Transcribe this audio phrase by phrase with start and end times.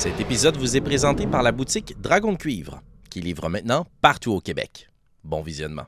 [0.00, 2.80] Cet épisode vous est présenté par la boutique Dragon de Cuivre,
[3.10, 4.88] qui livre maintenant partout au Québec.
[5.24, 5.84] Bon visionnement.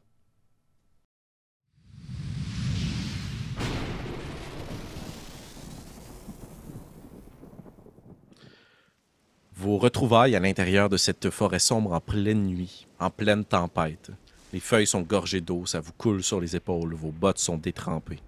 [9.56, 14.10] Vos retrouvailles à l'intérieur de cette forêt sombre en pleine nuit, en pleine tempête.
[14.53, 18.20] Les feuilles sont gorgées d'eau, ça vous coule sur les épaules, vos bottes sont détrempées.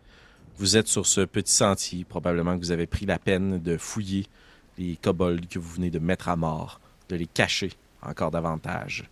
[0.56, 4.24] Vous êtes sur ce petit sentier, probablement que vous avez pris la peine de fouiller
[4.78, 7.70] les kobolds que vous venez de mettre à mort, de les cacher
[8.02, 9.04] encore davantage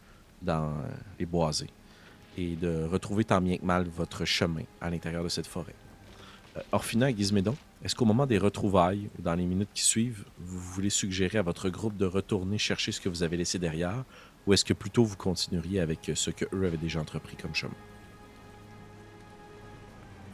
[0.43, 0.88] dans euh,
[1.19, 1.71] les boisés
[2.37, 5.75] et de retrouver tant bien que mal votre chemin à l'intérieur de cette forêt.
[6.57, 10.25] Euh, Orphina et Gizmédon, est-ce qu'au moment des retrouvailles, ou dans les minutes qui suivent,
[10.38, 14.05] vous voulez suggérer à votre groupe de retourner chercher ce que vous avez laissé derrière,
[14.47, 17.74] ou est-ce que plutôt vous continueriez avec ce que eux avaient déjà entrepris comme chemin?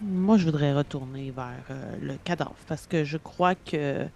[0.01, 4.07] Moi, je voudrais retourner vers euh, le cadavre parce que je crois que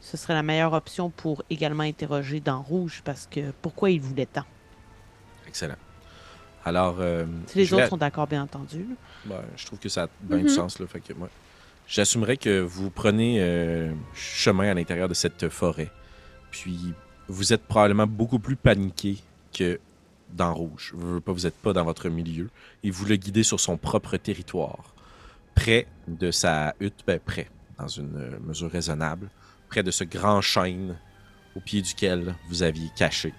[0.00, 4.26] ce serait la meilleure option pour également interroger dans Rouge parce que pourquoi il voulait
[4.26, 4.44] tant?
[5.46, 5.76] Excellent.
[6.64, 8.86] Alors, euh, Si les autres vais- sont d'accord, bien entendu.
[9.24, 10.48] Ben, je trouve que ça a bien du Mhm.
[10.48, 10.78] sens.
[10.78, 11.28] Là, fait que moi,
[11.88, 15.90] j'assumerais que vous prenez euh, chemin à l'intérieur de cette forêt.
[16.50, 16.92] Puis,
[17.28, 19.18] vous êtes probablement beaucoup plus paniqué
[19.56, 19.80] que
[20.32, 20.92] dans Rouge.
[20.94, 22.50] Vous, veux pas, vous n'êtes pas dans votre milieu.
[22.84, 24.94] Et vous le guidez sur son propre territoire.
[25.54, 29.28] Près de sa hutte, ben, près, dans une euh, mesure raisonnable,
[29.70, 30.98] près de ce grand chêne
[31.56, 33.32] au pied duquel vous aviez caché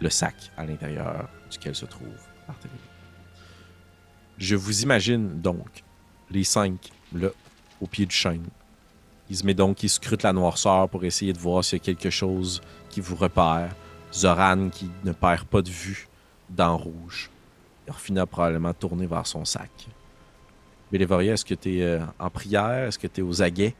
[0.00, 2.08] le sac à l'intérieur duquel se trouve.
[4.38, 5.84] Je vous imagine donc
[6.30, 7.28] les cinq là,
[7.80, 8.46] au pied du chêne.
[9.30, 11.84] Il se met donc, il scrute la noirceur pour essayer de voir s'il y a
[11.84, 13.74] quelque chose qui vous repère.
[14.12, 16.08] Zoran qui ne perd pas de vue
[16.50, 17.30] dans rouge.
[17.88, 19.70] Orphina probablement tourné vers son sac.
[20.92, 22.86] Bélévoria, est-ce que tu es en prière?
[22.86, 23.74] Est-ce que tu es aux aguets?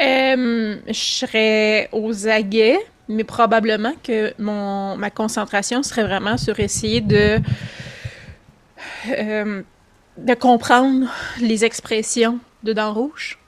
[0.00, 2.78] Euh, je serais aux aguets,
[3.08, 7.38] mais probablement que mon, ma concentration serait vraiment sur essayer de,
[9.10, 9.62] euh,
[10.16, 11.08] de comprendre
[11.40, 13.38] les expressions de Dents Rouge.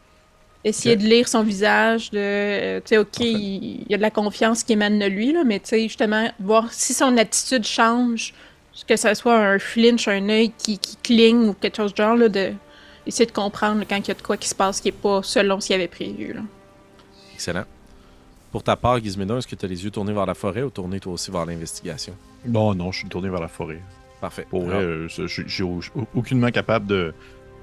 [0.63, 4.03] Essayer de lire son visage, de, euh, tu sais, OK, il, il y a de
[4.03, 7.65] la confiance qui émane de lui, là, mais tu sais, justement, voir si son attitude
[7.65, 8.35] change,
[8.87, 12.17] que ce soit un flinch, un œil qui, qui cligne ou quelque chose de genre,
[12.17, 12.53] là, de,
[13.07, 15.23] essayer de comprendre quand il y a de quoi qui se passe qui n'est pas
[15.23, 16.33] selon ce qu'il avait prévu.
[16.33, 16.43] Là.
[17.35, 17.65] Excellent.
[18.53, 20.71] Pour ta part, Gizmédon, est-ce que tu as les yeux tournés vers la forêt ou
[20.71, 22.15] tournés toi aussi vers l'investigation?
[22.45, 23.81] Non, non, je suis tourné vers la forêt.
[24.21, 24.47] Parfait.
[24.51, 25.81] Pour vrai, euh, je je- je suis au-
[26.15, 27.15] aucunement capable de,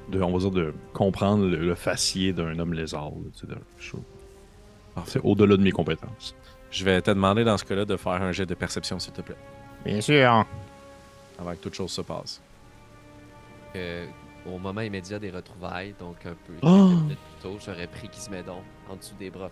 [0.10, 3.12] de, on va dire, de comprendre le, le facier d'un homme lézard.
[5.06, 6.34] C'est au-delà de mes compétences.
[6.72, 9.22] je vais te demander dans ce cas-là de faire un jet de perception, s'il te
[9.22, 9.36] plaît,
[9.86, 10.46] Bien sûr.
[11.40, 12.42] avant que toute chose se passe.
[13.76, 14.06] Euh,
[14.48, 16.88] au moment immédiat des retrouvailles, donc un peu Oh.
[16.88, 19.50] minutes plus tôt, j'aurais pris Gizmédon en dessous des bras,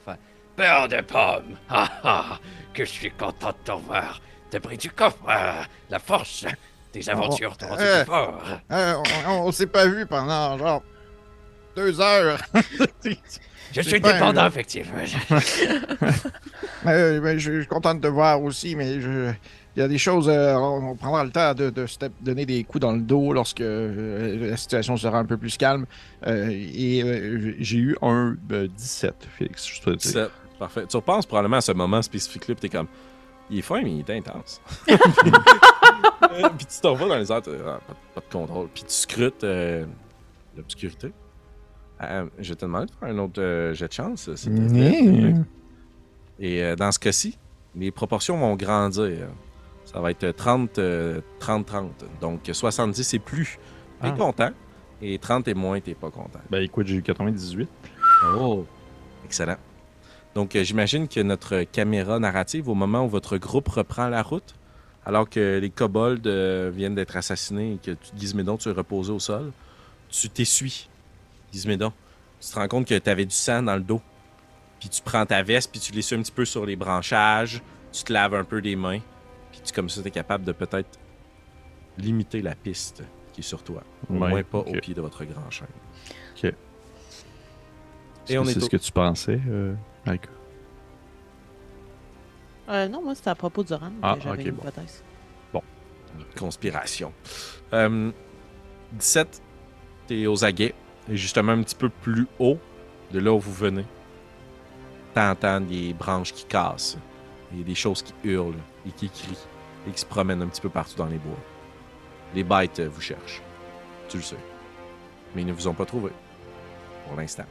[0.55, 2.39] Peur de pommes Ah ah
[2.73, 6.45] Que je suis content de te revoir T'as pris du coffre ah, La force
[6.93, 8.41] Tes aventures t'ont rendu euh, fort
[8.71, 8.93] Euh,
[9.27, 10.81] on on s'est pas vu pendant genre
[11.75, 12.39] deux heures.
[13.73, 14.93] Je suis dépendant, un- effectivement.
[16.87, 19.31] Euh, ben, je, je suis content de te voir aussi, mais je-
[19.75, 20.29] il y a des choses.
[20.29, 23.61] euh, on, prendra le temps de, de se donner des coups dans le dos lorsque
[23.61, 25.85] euh, la situation sera un peu plus calme.
[26.25, 29.67] Euh, et euh, J'ai eu un euh, 17, Félix.
[29.67, 30.07] Je te le dis.
[30.07, 30.85] C'est- Parfait.
[30.87, 32.87] Tu repenses probablement à ce moment spécifique-là, puis t'es comme,
[33.49, 34.61] il est fin, mais il est intense.
[34.89, 34.95] Euh,
[36.57, 38.69] puis tu t'en vas dans les airs, ah, pas, pas de contrôle.
[38.73, 39.85] Puis tu scrutes euh,
[40.55, 41.11] l'obscurité.
[42.01, 44.29] Euh, je vais te demander de faire un autre euh, jet de chance.
[44.47, 45.43] Mmh.
[46.39, 47.37] Et euh, dans ce cas-ci,
[47.75, 49.27] les proportions vont grandir.
[49.95, 51.87] Ça va être 30, euh, 30-30.
[52.19, 53.57] Donc 70 et plus,
[54.01, 54.11] t'es Ah.
[54.11, 54.49] content.
[55.01, 56.39] Et 30 et moins, t'es pas content.
[56.49, 57.69] Ben écoute, j'ai eu 98.
[58.37, 58.65] Oh!
[59.23, 59.55] Excellent.
[60.33, 64.53] Donc, euh, j'imagine que notre caméra narrative, au moment où votre groupe reprend la route,
[65.05, 69.13] alors que les kobolds euh, viennent d'être assassinés et que tu, Gizmédon, tu es reposé
[69.13, 69.53] au sol,
[70.09, 70.89] tu t'essuies,
[71.53, 71.93] Gizmédon.
[72.41, 74.01] Tu te rends compte que tu avais du sang dans le dos.
[74.81, 77.61] Puis tu prends ta veste, puis tu l'essuies un petit peu sur les branchages,
[77.93, 78.99] tu te laves un peu les mains,
[79.65, 80.99] puis tu, comme ça, tu es capable de peut-être
[81.97, 83.03] limiter la piste
[83.33, 83.81] qui est sur toi.
[84.09, 85.67] Au Ouais, moins pas au pied de votre grand chêne.
[86.35, 86.53] Ok.
[88.29, 89.73] Et on est C'est au- ce que tu pensais, euh,
[90.05, 90.23] Mike?
[92.69, 94.61] Euh, non, moi, c'était à propos de Zoran Ah, que j'avais ok, une bon.
[94.63, 95.03] hypothèse.
[96.37, 97.11] conspiration.
[97.73, 98.09] Euh,
[98.93, 99.41] 17,
[100.07, 100.73] t'es aux aguets.
[101.09, 102.57] Et justement, un petit peu plus haut
[103.11, 103.85] de là où vous venez,
[105.13, 106.97] t'entends des branches qui cassent.
[107.57, 108.55] Et des choses qui hurlent
[108.87, 109.37] et qui crient
[109.87, 111.37] et qui se promènent un petit peu partout dans les bois.
[112.33, 113.41] Les bêtes euh, vous cherchent.
[114.09, 114.37] Tu le sais.
[115.35, 116.11] Mais ils ne vous ont pas trouvé.
[117.07, 117.45] Pour l'instant.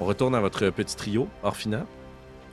[0.00, 1.86] On retourne à votre petit trio, Orphina.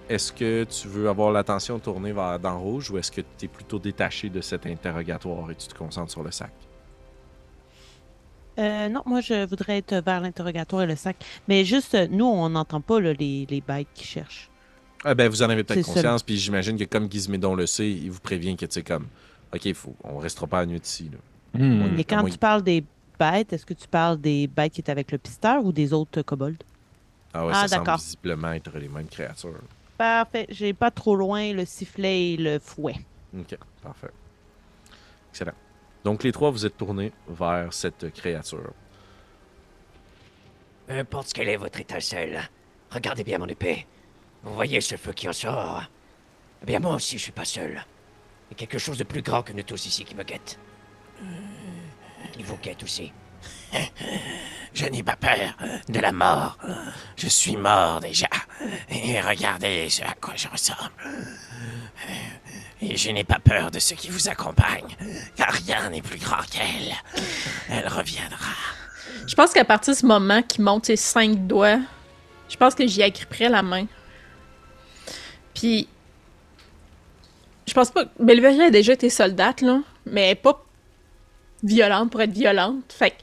[0.10, 3.48] est-ce que tu veux avoir l'attention tournée vers dans rouge ou est-ce que tu es
[3.48, 6.52] plutôt détaché de cet interrogatoire et tu te concentres sur le sac?
[8.60, 11.16] Euh, non, moi, je voudrais être vers l'interrogatoire et le sac.
[11.48, 14.49] Mais juste, euh, nous, on n'entend pas les, les bêtes qui cherchent.
[15.04, 18.12] Ah ben, vous en avez peut-être conscience, puis j'imagine que comme Gizmédon le sait, il
[18.12, 19.08] vous prévient que, tu sais, comme,
[19.54, 21.10] OK, faut, on restera pas à nuit ici.
[21.12, 21.60] Là.
[21.60, 21.96] Hmm.
[21.96, 22.84] Mais quand tu parles des
[23.18, 26.22] bêtes, est-ce que tu parles des bêtes qui étaient avec le pisteur ou des autres
[26.22, 26.64] kobolds?
[27.34, 29.62] Ah ouais, Ah, ça semble visiblement être les mêmes créatures.
[29.98, 30.48] Parfait.
[30.50, 32.96] J'ai pas trop loin le sifflet et le fouet.
[33.38, 34.12] OK, parfait.
[35.32, 35.54] Excellent.
[36.04, 38.72] Donc, les trois, vous êtes tournés vers cette créature.
[40.88, 42.50] Peu importe ce qu'elle est, votre étincelle.
[42.90, 43.86] Regardez bien mon épée.
[44.44, 45.84] Vous voyez ce feu qui en sort
[46.62, 47.84] Eh bien, moi aussi, je suis pas seul.
[48.50, 50.58] Il y a quelque chose de plus grand que nous tous ici qui me guette.
[52.38, 53.12] Il vous guette aussi.
[54.74, 55.56] Je n'ai pas peur
[55.88, 56.58] de la mort.
[57.18, 58.28] Je suis mort déjà.
[58.90, 60.92] Et regardez ce à quoi je ressemble.
[62.82, 64.96] Et je n'ai pas peur de ceux qui vous accompagnent,
[65.36, 66.94] car rien n'est plus grand qu'elle.
[67.70, 68.54] Elle reviendra.
[69.28, 71.80] Je pense qu'à partir de ce moment qu'il monte ses cinq doigts,
[72.48, 73.86] je pense que j'y agripperais la main.
[75.60, 75.90] Puis,
[77.68, 78.06] je pense pas.
[78.18, 80.66] Belveria a déjà été soldate, là, mais pas
[81.64, 82.86] violente pour être violente.
[82.88, 83.16] Fait que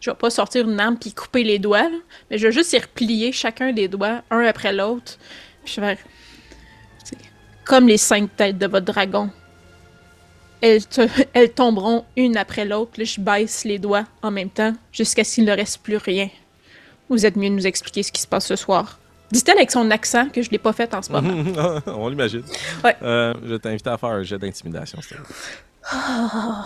[0.00, 1.88] je vais pas sortir une arme puis couper les doigts,
[2.30, 5.18] mais je vais juste y replier chacun des doigts, un après l'autre.
[5.64, 6.04] Je vais faire.
[7.64, 9.30] Comme les cinq têtes de votre dragon.
[10.60, 10.82] Elles,
[11.32, 13.02] elles tomberont une après l'autre.
[13.02, 16.28] Je baisse les doigts en même temps jusqu'à ce qu'il ne reste plus rien.
[17.08, 18.98] Vous êtes mieux de nous expliquer ce qui se passe ce soir.
[19.34, 21.80] Dit-elle avec son accent que je l'ai pas fait en ce moment.
[21.86, 22.42] On l'imagine.
[22.82, 22.96] Ouais.
[23.02, 25.18] Euh, je t'invite à faire un jet d'intimidation, plaît.
[25.92, 26.64] Wow!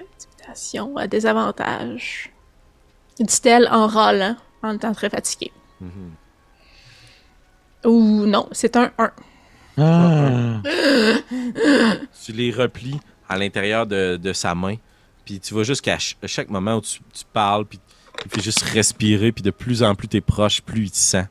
[0.00, 2.32] Intimidation à désavantage.
[3.18, 5.52] Dit-elle en râlant, en étant très fatiguée.
[5.80, 6.12] Mhm.
[7.84, 9.10] Ou non, c'est un 1.
[9.78, 10.60] Ah.
[12.24, 14.74] Tu les replies à l'intérieur de, de sa main,
[15.24, 17.78] puis tu vois juste qu'à ch- chaque moment où tu, tu parles, puis
[18.24, 21.26] il fait juste respirer, puis de plus en plus t'es proche, plus il te sent.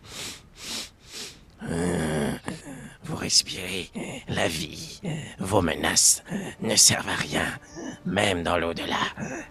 [3.03, 3.89] Vous respirez
[4.27, 5.01] la vie.
[5.39, 6.23] Vos menaces
[6.61, 7.45] ne servent à rien.
[8.05, 8.99] Même dans l'au-delà,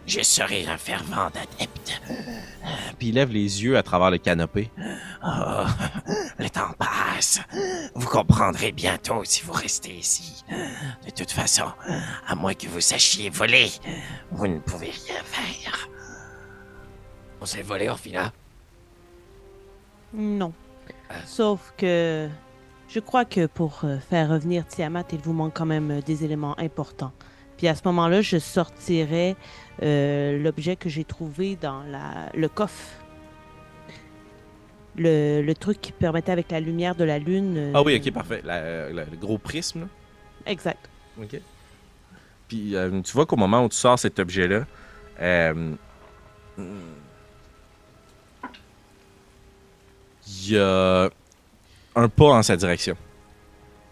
[0.07, 2.01] je serai un fervent adepte.
[2.99, 4.71] Puis il lève les yeux à travers le canopé.
[5.25, 5.65] Oh,
[6.39, 7.41] le temps passe.
[7.95, 10.45] Vous comprendrez bientôt si vous restez ici.
[11.05, 11.67] De toute façon,
[12.27, 13.71] à moins que vous sachiez voler,
[14.31, 15.89] vous ne pouvez rien faire.
[17.41, 18.33] On s'est volé, Orphina?
[20.13, 20.53] Non.
[21.27, 22.29] Sauf que
[22.89, 26.25] je crois que pour euh, faire revenir Tiamat, il vous manque quand même euh, des
[26.25, 27.13] éléments importants.
[27.57, 29.37] Puis à ce moment-là, je sortirai
[29.83, 32.93] euh, l'objet que j'ai trouvé dans la, le coffre.
[34.97, 37.55] Le, le truc qui permettait avec la lumière de la lune.
[37.57, 38.41] euh, Ah oui, ok, parfait.
[38.45, 39.87] La- la- le gros prisme, là.
[40.47, 40.89] Exact.
[41.21, 41.41] OK.
[42.49, 44.65] Puis euh, tu vois qu'au moment où tu sors cet objet-là,
[45.21, 45.75] euh,
[50.29, 51.11] il y a
[51.95, 52.97] un pas en sa direction.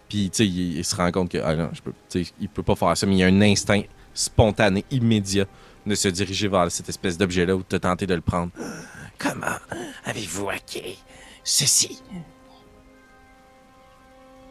[0.09, 2.31] Puis tu sais, il, il se rend compte que ah non, je peux, tu sais,
[2.39, 3.81] il peut pas faire ça, mais il y a un instinct
[4.13, 5.45] spontané, immédiat,
[5.85, 8.51] de se diriger vers cette espèce d'objet-là ou de tenter de le prendre.
[9.17, 9.57] Comment
[10.05, 10.97] avez-vous hacké
[11.43, 12.01] ceci?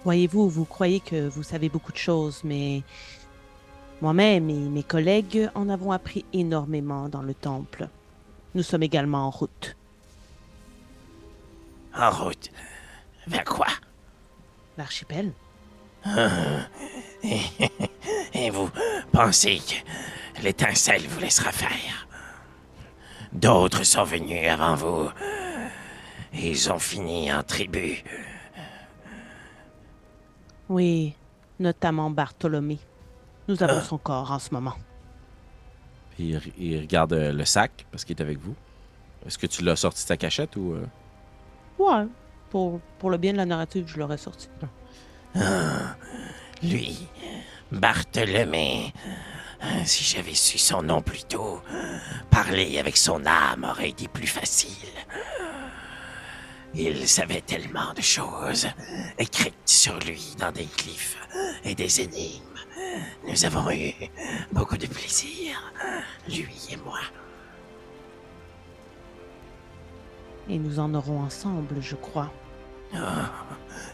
[0.05, 2.83] Voyez-vous, vous croyez que vous savez beaucoup de choses, mais
[4.01, 7.89] moi-même et mes collègues en avons appris énormément dans le temple.
[8.55, 9.77] Nous sommes également en route.
[11.99, 12.51] En route.
[13.27, 13.67] Vers quoi?
[14.77, 15.33] L'archipel
[18.35, 18.71] Et vous
[19.13, 22.07] pensez que l'étincelle vous laissera faire?
[23.33, 25.11] D'autres sont venus avant vous.
[26.35, 28.05] Ils ont fini en tribu.
[30.69, 31.15] Oui,
[31.59, 32.79] notamment Bartholomé.
[33.49, 34.75] Nous avons son corps en ce moment.
[36.15, 38.55] Puis il, il regarde euh, le sac parce qu'il est avec vous.
[39.25, 40.77] Est-ce que tu l'as sorti de ta cachette ou.
[41.79, 42.07] Ouais,
[42.51, 44.49] pour, pour le bien de la narrative, je l'aurais sorti.
[46.63, 47.07] Lui,
[47.71, 48.93] Bartholomé.
[49.85, 51.61] Si j'avais su son nom plus tôt,
[52.31, 54.89] parler avec son âme aurait été plus facile.
[56.75, 58.67] Il savait tellement de choses
[59.19, 61.17] écrites sur lui dans des glyphes
[61.65, 62.43] et des énigmes.
[63.27, 63.93] Nous avons eu
[64.53, 65.73] beaucoup de plaisir,
[66.29, 67.01] lui et moi.
[70.49, 72.31] Et nous en aurons ensemble, je crois.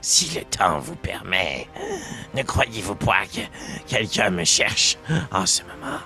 [0.01, 1.67] Si le temps vous permet,
[2.35, 3.41] ne croyez-vous pas que
[3.87, 4.99] quelqu'un me cherche?
[5.33, 5.99] En ce moment?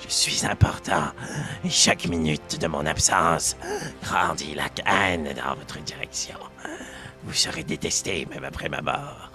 [0.00, 1.12] Je suis important
[1.64, 3.56] et chaque minute de mon absence
[4.02, 6.38] grandit la haine dans votre direction.
[7.24, 9.30] Vous serez détesté même après ma mort.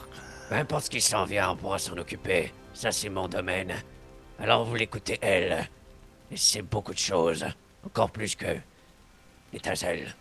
[0.50, 2.52] Peu importe ce qui s'en vient, on pourra s'en occuper.
[2.74, 3.74] Ça, c'est mon domaine.
[4.40, 5.70] Alors vous l'écoutez, elle.
[6.32, 7.46] Et c'est beaucoup de choses.
[7.86, 8.58] Encore plus que...
[9.54, 10.14] l'étincelle.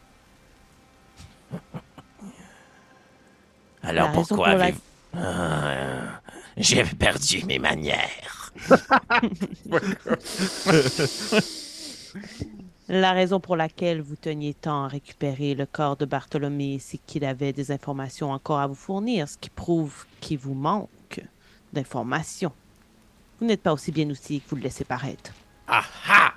[3.83, 4.81] Alors La pourquoi pour la- avez-vous...
[5.19, 6.21] Ah,
[6.57, 8.53] J'ai perdu mes manières.
[12.89, 17.25] La raison pour laquelle vous teniez tant à récupérer le corps de Bartholomé, c'est qu'il
[17.25, 21.21] avait des informations encore à vous fournir, ce qui prouve qu'il vous manque
[21.73, 22.53] d'informations.
[23.41, 25.33] Vous n'êtes pas aussi bien outillé que vous le laissez paraître.
[25.67, 26.33] Ah ah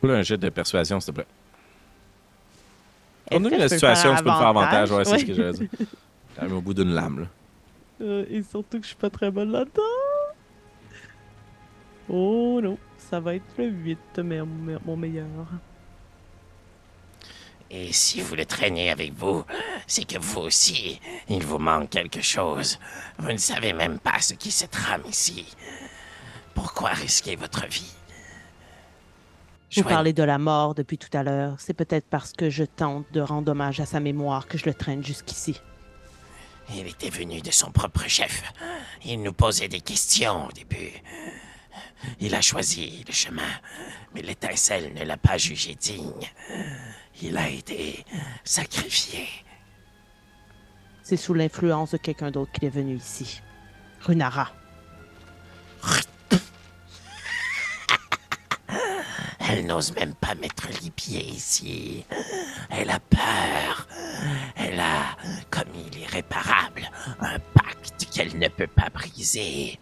[0.00, 1.26] Fais-le un jet de persuasion, s'il te plaît.
[3.30, 4.90] Je peux situation, faire tu peux me faire avantage?
[4.92, 5.68] Ouais, c'est ce que j'allais dire.
[6.36, 7.26] Quand même au bout d'une lame, là.
[8.02, 9.82] Euh, et surtout que je suis pas très bonne là-dedans.
[12.08, 15.26] Oh non, ça va être le 8, mais mais- mon meilleur.
[17.70, 19.44] Et si vous le traînez avec vous,
[19.86, 22.80] c'est que vous aussi, il vous manque quelque chose.
[23.18, 25.46] Vous ne savez même pas ce qui se trame ici.
[26.54, 27.92] Pourquoi risquer votre vie?
[29.74, 31.54] Vous Joigne- parlez de la mort depuis tout à l'heure.
[31.58, 34.74] C'est peut-être parce que je tente de rendre hommage à sa mémoire que je le
[34.74, 35.60] traîne jusqu'ici.
[36.74, 38.42] Il était venu de son propre chef.
[39.04, 40.92] Il nous posait des questions au début.
[42.20, 43.42] Il a choisi le chemin,
[44.14, 46.28] mais l'étincelle ne l'a pas jugé digne.
[47.22, 48.04] Il a été
[48.44, 49.26] sacrifié.
[51.02, 53.40] C'est sous l'influence de quelqu'un d'autre qu'il est venu ici.
[54.00, 54.50] Runara.
[59.52, 62.04] Elle n'ose même pas mettre les pieds ici.
[62.70, 63.88] Elle a peur.
[64.56, 65.16] Elle a
[65.50, 66.88] commis l'irréparable.
[67.20, 69.78] Un pacte qu'elle ne peut pas briser.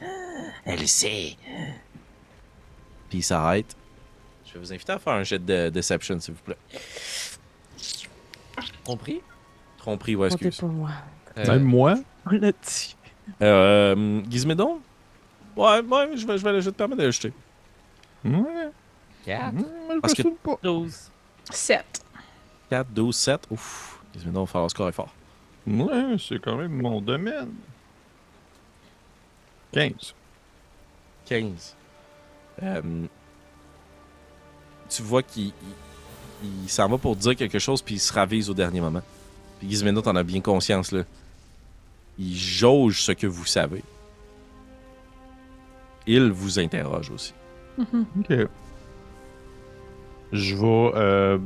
[0.64, 1.36] Elle sait.
[3.10, 3.76] Puis il s'arrête.
[4.46, 6.56] Je vais vous inviter à faire un jet de Deception, s'il vous plaît.
[8.84, 9.20] Compris?
[9.76, 10.56] Tromperie, ouais, excuse.
[10.56, 10.90] pour moi.
[11.36, 11.94] Euh, Même moi,
[12.26, 12.96] On l'a dit.
[13.42, 14.80] euh, Gizmédon?
[15.56, 17.32] Ouais, ouais, je vais, je vais, je vais te permettre de le jeter.
[18.24, 18.70] ouais.
[19.26, 19.62] Mmh,
[19.94, 20.58] je Parce que- souviens pas.
[20.62, 21.10] 12.
[21.50, 21.84] 7.
[22.70, 23.46] 4, 12, 7.
[23.50, 24.00] Ouf.
[24.14, 25.14] Gizmédon va falloir score fort.
[25.66, 27.52] Ouais, c'est quand même mon domaine.
[29.72, 30.14] 15.
[31.26, 31.76] 15.
[32.62, 33.06] Euh,
[34.88, 35.52] tu vois qu'il
[36.42, 39.02] il, il s'en va pour dire quelque chose, puis il se ravise au dernier moment.
[39.58, 41.02] Puis Gizmédon, t'en as bien conscience, là.
[42.18, 43.82] Il jauge ce que vous savez.
[46.06, 47.34] Il vous interroge aussi.
[47.78, 48.48] Ok.
[50.32, 50.92] Je vais.
[50.96, 51.38] Euh...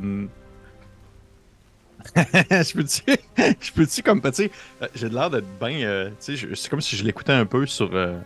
[2.16, 3.02] je peux-tu.
[3.60, 4.20] je peux-tu, comme.
[4.32, 4.50] Sais,
[4.82, 5.78] euh, j'ai l'air d'être bien.
[5.86, 7.90] euh, tu sais, c'est comme si je l'écoutais un peu sur.
[7.94, 8.18] euh,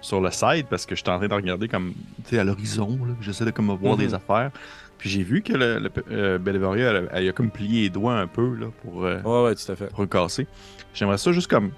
[0.00, 2.42] sur le site parce que je suis en train de regarder comme tu sais à
[2.42, 4.00] l'horizon j'essaie de comme voir Mhm.
[4.00, 4.50] des affaires
[4.98, 8.14] puis j'ai vu que le, le euh, Bellevaria, elle, elle a comme plié les doigts
[8.14, 9.86] un peu là pour Ouais, ouais, tout à fait.
[9.92, 10.48] pour casser.
[10.92, 11.70] J'aimerais ça juste comme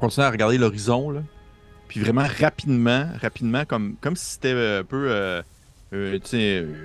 [0.00, 1.20] continuer à regarder l'horizon, là.
[1.88, 5.10] Puis vraiment rapidement, rapidement, comme, comme si c'était un peu
[5.94, 6.18] euh,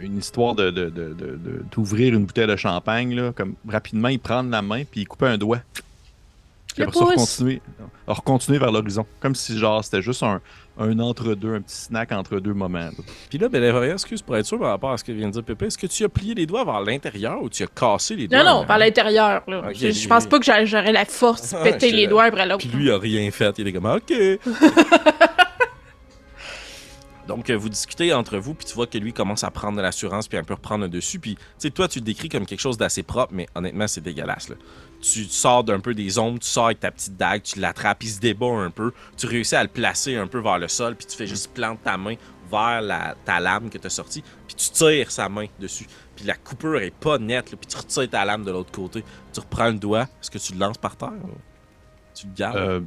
[0.01, 3.31] une histoire de, de, de, de- de- d'ouvrir une bouteille de champagne, là.
[3.35, 5.59] Comme rapidement, il prend la main puis il coupe un doigt.
[6.73, 7.61] Puis Le après ça, recontinuer,
[8.07, 9.05] recontinuer vers l'horizon.
[9.19, 10.39] Comme si genre c'était juste un,
[10.77, 12.77] un entre-deux, un petit snack entre deux moments.
[12.79, 12.91] là.
[13.27, 15.43] Puis là, Bellevaria, excuse pour être sûr par rapport à ce que vient de dire
[15.43, 18.27] Pépé, est-ce que tu as plié les doigts vers l'intérieur ou tu as cassé les
[18.27, 18.37] doigts?
[18.43, 18.77] Non, non, arrière?
[18.77, 19.43] l'intérieur?
[19.73, 22.59] je, je pense pas que j'a- j'aurais la force de péter les doigts après l'autre.
[22.59, 23.57] Puis lui, il a rien fait.
[23.57, 24.13] Il est comme, OK.
[27.29, 29.83] Donc, euh, vous discutez entre vous, puis tu vois que lui commence à prendre de
[29.83, 31.19] l'assurance, puis un peu reprendre le dessus.
[31.19, 34.01] Puis, tu sais, toi, tu le décris comme quelque chose d'assez propre, mais honnêtement, c'est
[34.01, 34.49] dégueulasse.
[34.49, 34.55] Là.
[34.99, 38.09] Tu sors d'un peu des ombres, tu sors avec ta petite dague, tu l'attrapes, il
[38.09, 38.93] se débat un peu.
[39.15, 41.83] Tu réussis à le placer un peu vers le sol, puis tu fais juste planter
[41.83, 42.15] ta main
[42.49, 45.85] vers la, ta lame que tu as sortie, puis tu tires sa main dessus.
[46.15, 49.03] Puis la coupure est pas nette, là, puis tu retires ta lame de l'autre côté.
[49.31, 51.13] Tu reprends le doigt, est-ce que tu le lances par terre?
[51.23, 51.37] ou
[52.15, 52.57] Tu le gardes?
[52.57, 52.81] Euh,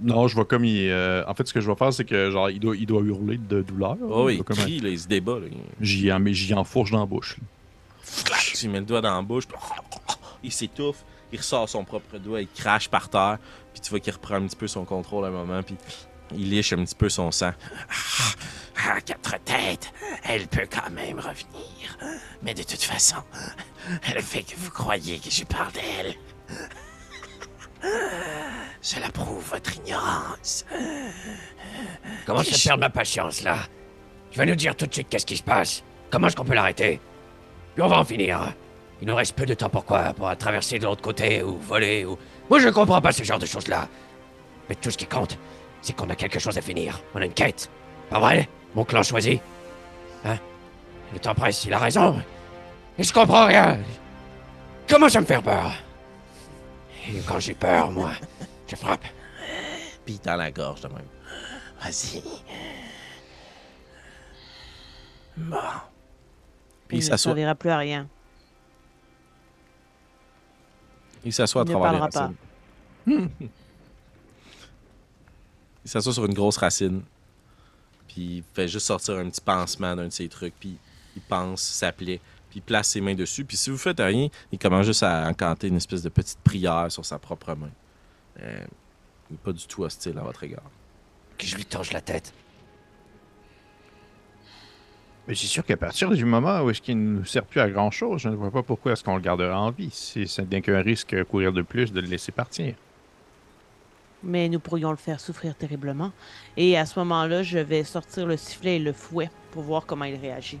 [0.00, 0.88] Non, je vais comme il.
[0.90, 3.00] euh, En fait, ce que je vais faire, c'est que genre il doit, il doit
[3.02, 3.96] hurler de douleur.
[4.08, 5.38] Oh, il crie, là, il se débat.
[5.80, 6.20] J'y en,
[6.58, 7.36] enfourche dans la bouche.
[8.54, 9.56] tu lui mets le doigt dans la bouche, puis
[10.44, 13.38] il s'étouffe, il ressort son propre doigt, il crache par terre,
[13.72, 15.76] puis tu vois qu'il reprend un petit peu son contrôle à un moment, puis
[16.34, 17.52] il liche un petit peu son sang.
[18.88, 19.92] À quatre têtes,
[20.24, 21.98] elle peut quand même revenir.
[22.42, 23.16] Mais de toute façon,
[24.06, 26.14] elle fait que vous croyez que je parle d'elle.
[28.80, 30.64] Cela prouve votre ignorance.
[32.24, 33.58] Comment ça perdre ma patience, là?
[34.30, 36.54] Tu vas nous dire tout de suite qu'est-ce qui se passe Comment est-ce qu'on peut
[36.54, 37.00] l'arrêter?
[37.74, 38.54] Puis on va en finir.
[39.00, 40.12] Il nous reste peu de temps pour quoi?
[40.14, 42.18] Pour traverser de l'autre côté, ou voler, ou...
[42.48, 43.88] Moi, je comprends pas ce genre de choses-là.
[44.68, 45.38] Mais tout ce qui compte,
[45.82, 47.00] c'est qu'on a quelque chose à finir.
[47.14, 47.70] On a une quête.
[48.08, 48.48] Pas vrai?
[48.74, 49.40] Mon clan choisi
[50.24, 50.38] Hein?
[51.12, 52.20] Le temps presse, il a raison.
[52.98, 53.78] Et je comprends rien.
[54.88, 55.72] Comment ça me faire peur?
[57.08, 58.12] Et quand j'ai peur, moi,
[58.68, 59.04] je frappe.
[60.04, 61.06] Puis dans la gorge de même.
[61.80, 62.22] Vas-y.
[65.36, 65.56] Bon.
[65.56, 68.08] Il Puis il ne s'assoit, servira plus à rien.
[71.24, 72.26] il s'assoit à Il ne travers les parlera
[73.06, 73.30] racines.
[75.84, 77.02] il s'assoit sur une grosse racine.
[78.08, 80.54] Puis il fait juste sortir un petit pansement d'un de ses trucs.
[80.58, 80.78] Puis
[81.16, 82.20] il pense sa plaie.
[82.56, 83.44] Puis il place ses mains dessus.
[83.44, 86.86] Puis si vous faites rien, il commence juste à encanter une espèce de petite prière
[86.90, 87.68] sur sa propre main.
[88.40, 88.64] Euh,
[89.28, 90.62] il n'est pas du tout hostile à votre égard.
[91.36, 92.32] Que je lui tange la tête.
[95.28, 97.68] Mais c'est sûr qu'à partir du moment où est-ce qu'il ne nous sert plus à
[97.68, 99.90] grand chose, je ne vois pas pourquoi est-ce qu'on le gardera en vie.
[99.92, 102.74] C'est c'est bien qu'un risque à courir de plus de le laisser partir.
[104.22, 106.10] Mais nous pourrions le faire souffrir terriblement.
[106.56, 110.06] Et à ce moment-là, je vais sortir le sifflet et le fouet pour voir comment
[110.06, 110.60] il réagit.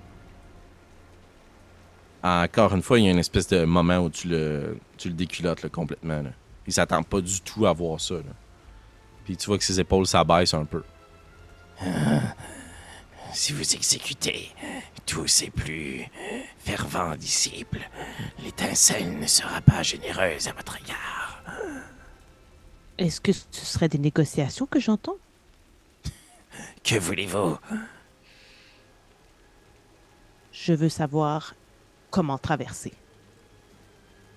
[2.26, 5.14] Encore une fois, il y a une espèce de moment où tu le, tu le
[5.14, 6.22] déculottes là, complètement.
[6.22, 6.30] Là.
[6.66, 8.14] Il s'attend pas du tout à voir ça.
[8.14, 8.22] là.
[9.24, 10.82] Puis tu vois que ses épaules s'abaissent un peu.
[13.32, 14.50] Si vous exécutez
[15.04, 16.08] tous ces plus
[16.58, 17.88] fervents disciples,
[18.42, 21.42] l'étincelle ne sera pas généreuse à votre égard.
[22.98, 25.18] Est-ce que ce serait des négociations que j'entends?
[26.82, 27.56] Que voulez-vous?
[30.50, 31.54] Je veux savoir
[32.16, 32.94] comment traverser.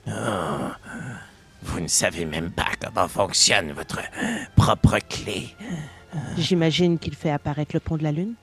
[0.06, 4.02] Vous ne savez même pas comment fonctionne votre
[4.58, 5.56] propre clé.
[6.38, 8.34] J'imagine qu'il fait apparaître le pont de la Lune.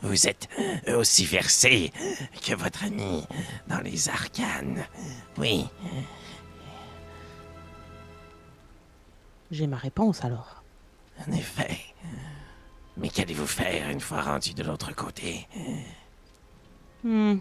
[0.00, 0.48] Vous êtes
[0.88, 1.92] aussi versé
[2.46, 3.26] que votre ami
[3.68, 4.82] dans les arcanes.
[5.36, 5.66] Oui,
[9.50, 10.62] J'ai ma réponse alors.
[11.28, 11.78] en effet.
[12.96, 15.46] Mais qu'allez-vous faire une fois rendu de l'autre côté?
[17.04, 17.38] Hmm.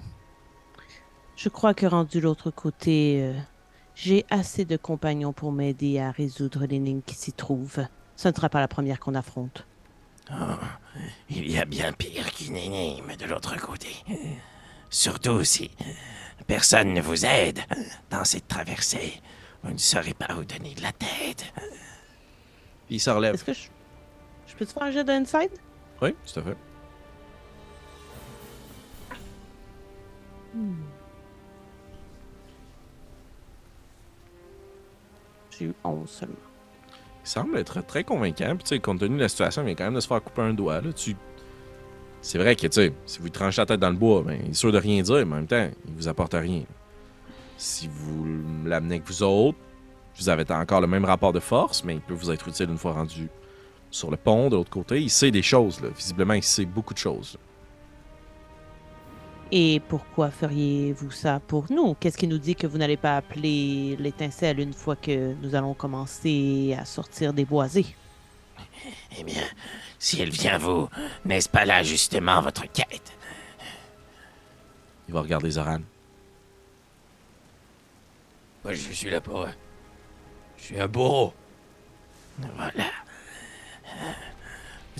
[1.35, 3.33] Je crois que rendu de l'autre côté, euh,
[3.95, 7.85] j'ai assez de compagnons pour m'aider à résoudre l'énigme qui s'y trouve.
[8.15, 9.65] Ce ne sera pas la première qu'on affronte.
[11.29, 13.89] Il y a bien pire qu'une énigme de l'autre côté.
[14.89, 15.71] Surtout si
[16.47, 17.59] personne ne vous aide
[18.09, 19.21] dans cette traversée.
[19.63, 21.53] Vous ne saurez pas où donner de la tête.
[22.87, 23.35] Puis il se relève.
[23.35, 23.67] Est-ce que je,
[24.47, 25.51] je peux te faire un jet d'inside?
[26.01, 26.57] Oui, tout à fait.
[35.57, 36.35] J'ai eu 11 seulement.
[37.23, 38.55] Il semble être très convaincant.
[38.55, 40.23] Puis, tu sais, compte tenu de la situation, il vient quand même de se faire
[40.23, 40.81] couper un doigt.
[40.81, 40.91] Là.
[40.93, 41.15] Tu...
[42.21, 44.51] C'est vrai que, tu sais, si vous tranchez la tête dans le bois, ben, il
[44.51, 46.63] est sûr de rien dire, mais en même temps, il vous apporte rien.
[47.57, 48.25] Si vous
[48.65, 49.57] l'amenez avec vous autres,
[50.17, 52.77] vous avez encore le même rapport de force, mais il peut vous être utile une
[52.77, 53.29] fois rendu
[53.91, 55.01] sur le pont de l'autre côté.
[55.01, 55.89] Il sait des choses, là.
[55.89, 57.37] Visiblement, il sait beaucoup de choses.
[59.53, 61.93] Et pourquoi feriez-vous ça pour nous?
[61.95, 65.73] Qu'est-ce qui nous dit que vous n'allez pas appeler l'étincelle une fois que nous allons
[65.73, 67.87] commencer à sortir des boisés?
[69.17, 69.43] Eh bien,
[69.99, 70.87] si elle vient vous,
[71.25, 73.11] n'est-ce pas là justement votre quête?
[75.07, 75.81] Il va regarder Zoran.
[78.63, 79.47] Moi, je suis là pour.
[80.57, 81.33] Je suis un bourreau.
[82.55, 82.85] Voilà.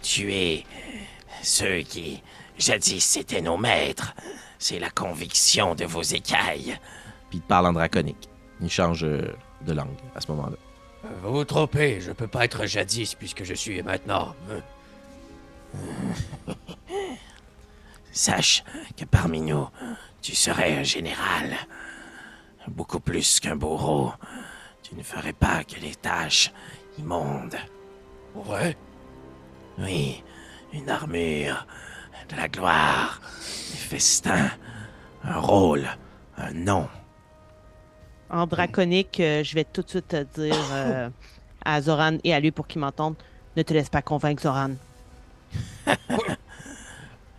[0.02, 0.66] Tuer
[1.42, 2.22] ceux qui,
[2.58, 4.14] jadis, étaient nos maîtres.
[4.60, 6.78] C'est la conviction de vos écailles.
[7.30, 8.30] Puis il parle en draconique.
[8.62, 9.34] Il change euh,
[9.66, 10.58] de langue à ce moment-là.
[11.24, 14.36] Vous vous trompez, je peux pas être jadis puisque je suis maintenant.
[18.12, 18.64] Sache
[18.98, 19.68] que parmi nous,
[20.22, 21.56] tu serais un général.
[22.68, 24.14] Beaucoup plus qu'un bourreau.
[24.84, 26.52] Tu ne ferais pas que les tâches
[27.00, 27.58] immondes.
[28.36, 28.78] Ouais?
[29.78, 30.24] Oui,
[30.74, 31.66] une armure,
[32.32, 34.50] de la gloire, des festins,
[35.24, 35.88] un rôle,
[36.38, 36.88] un nom.
[38.30, 41.10] En draconique, euh, je vais tout de suite te dire euh,
[41.66, 43.16] à Zoran et à lui pour qu'il m'entende,
[43.58, 44.72] ne te laisse pas convaincre, Zoran.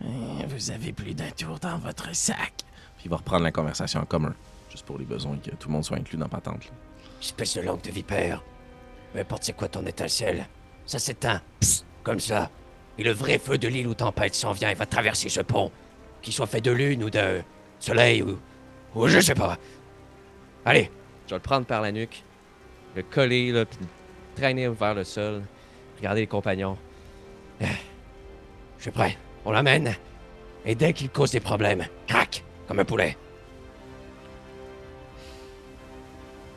[0.01, 2.53] Vous avez plus d'un tour dans votre sac.
[2.97, 4.35] Puis il va reprendre la conversation en commun.
[4.69, 6.65] Juste pour les besoins que tout le monde soit inclus dans Patente.
[6.65, 6.71] là.
[7.21, 8.43] Espèce de langue de vipère.
[9.13, 10.45] Peu importe c'est quoi ton étincelle,
[10.85, 11.41] ça s'éteint.
[11.59, 12.49] Psst, comme ça.
[12.97, 15.71] Et le vrai feu de l'île où tempête s'en vient et va traverser ce pont.
[16.21, 17.41] Qu'il soit fait de lune ou de
[17.79, 18.39] soleil ou.
[18.95, 19.57] ou je sais pas.
[20.65, 20.89] Allez,
[21.25, 22.23] Je vais le prendre par la nuque,
[22.95, 23.87] le coller, là, puis le
[24.35, 25.41] traîner vers le sol.
[25.97, 26.77] Regarder les compagnons.
[27.59, 27.67] je
[28.79, 29.17] suis prêt.
[29.45, 29.95] On l'amène.
[30.65, 33.17] Et dès qu'il cause des problèmes, crac, comme un poulet.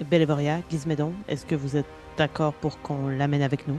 [0.05, 3.79] Bellevoria, Gizmédon, est-ce que vous êtes d'accord pour qu'on l'amène avec nous?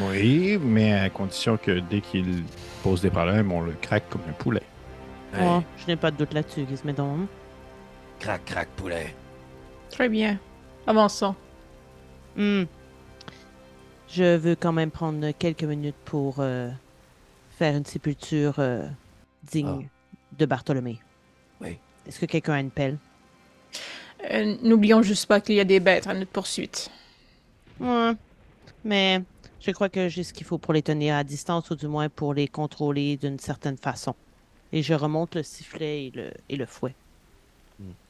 [0.00, 2.44] Oui, mais à condition que dès qu'il
[2.82, 4.62] pose des problèmes, on le craque comme un poulet.
[5.34, 5.40] Ouais.
[5.42, 7.26] Oh, je n'ai pas de doute là-dessus, Gizmédon.
[8.18, 9.14] Crac, crac, poulet.
[9.90, 10.38] Très bien.
[10.86, 11.34] Avançons.
[12.36, 12.64] Hmm.
[14.08, 16.70] Je veux quand même prendre quelques minutes pour euh,
[17.50, 18.86] faire une sépulture euh,
[19.42, 19.88] digne
[20.38, 20.98] de Bartholomé.
[21.60, 21.78] Oui.
[22.06, 22.98] Est-ce que quelqu'un a une pelle?
[24.30, 26.90] Euh, N'oublions juste pas qu'il y a des bêtes à notre poursuite.
[27.80, 28.12] Ouais.
[28.84, 29.22] Mais
[29.64, 32.08] je crois que j'ai ce qu'il faut pour les tenir à distance ou du moins
[32.08, 34.14] pour les contrôler d'une certaine façon.
[34.72, 36.94] Et je remonte le sifflet et le, et le fouet.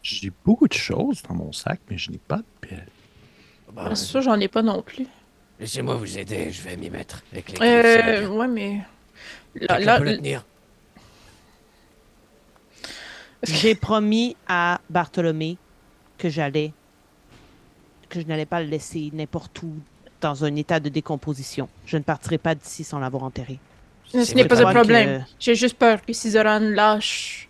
[0.02, 2.86] J'ai beaucoup de choses dans mon sac, mais je n'ai pas de pelle.
[3.72, 5.06] Bah, Ah, ça, j'en ai pas non plus.
[5.60, 7.22] Laissez-moi vous aider, je vais m'y mettre.
[7.32, 8.80] Avec les Euh, ouais, mais.
[9.54, 10.44] Là, là, peut le tenir
[13.42, 15.58] J'ai promis à Bartholomé
[16.16, 16.72] que j'allais
[18.08, 19.74] que je n'allais pas le laisser n'importe où
[20.22, 21.68] dans un état de décomposition.
[21.84, 23.58] Je ne partirai pas d'ici sans l'avoir enterré.
[24.08, 25.24] ce n'est pas un problème.
[25.24, 27.48] que- J'ai juste peur que si Zoran lâche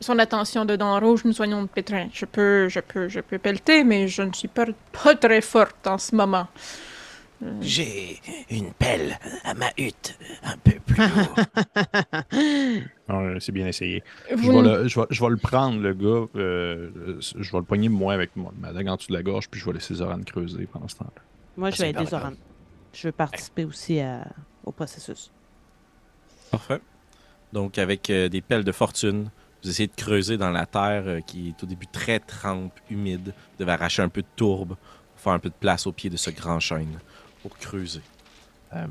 [0.00, 2.08] son attention de Dents Rouge, nous soyons de pétrin.
[2.12, 4.66] Je peux, je peux, je peux pelleter, mais je ne suis pas,
[5.04, 6.48] pas très forte en ce moment.
[7.60, 11.42] J'ai une pelle à ma hutte, un peu plus haut.
[13.08, 14.02] Ah, c'est bien essayé.
[14.30, 16.26] Je vais, le, je, vais, je vais le prendre, le gars.
[16.36, 19.48] euh, je vais le poigner moi avec moi, ma dague en dessous de la gorge,
[19.50, 21.22] puis je vais laisser Zoran creuser pendant ce temps-là.
[21.56, 22.06] Moi, je Ah, vais aider.
[22.06, 22.32] Zoran.
[22.94, 24.26] Je veux participer aussi à-
[24.64, 25.30] au processus.
[26.50, 26.80] Parfait.
[27.52, 29.30] Donc, avec euh, des pelles de fortune,
[29.62, 33.26] vous essayez de creuser dans la terre euh, qui est au début très trempe, humide.
[33.26, 36.08] Vous devez arracher un peu de tourbe pour faire un peu de place au pied
[36.08, 36.98] de ce grand chêne
[37.42, 38.02] pour creuser.
[38.74, 38.86] Euh,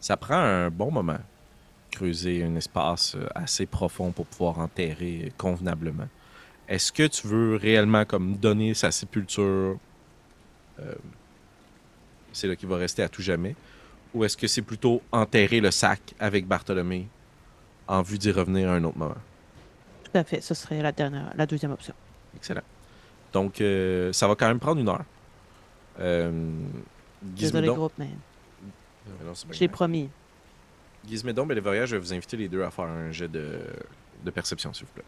[0.00, 1.18] ça prend un bon moment,
[1.90, 6.08] creuser un espace euh, assez profond pour pouvoir enterrer convenablement.
[6.68, 9.78] Est-ce que tu veux réellement comme donner sa sépulture
[10.80, 10.94] euh,
[12.32, 13.54] C'est là qu'il va rester à tout jamais.
[14.14, 17.08] Ou est-ce que c'est plutôt enterrer le sac avec Bartholomé
[17.88, 19.16] en vue d'y revenir à un autre moment?
[20.04, 20.40] Tout à fait.
[20.40, 21.94] Ce serait la dernière, la deuxième option.
[22.36, 22.62] Excellent.
[23.32, 25.04] Donc, euh, ça va quand même prendre une heure.
[26.00, 26.30] Euh,
[27.22, 29.74] Désolé, groupe, mais Ouais, non, pas j'ai grave.
[29.74, 30.10] promis.
[31.08, 33.60] Gizmédon, Bélévoria, je vais vous inviter les deux à faire un jet de,
[34.24, 35.04] de perception, s'il vous plaît.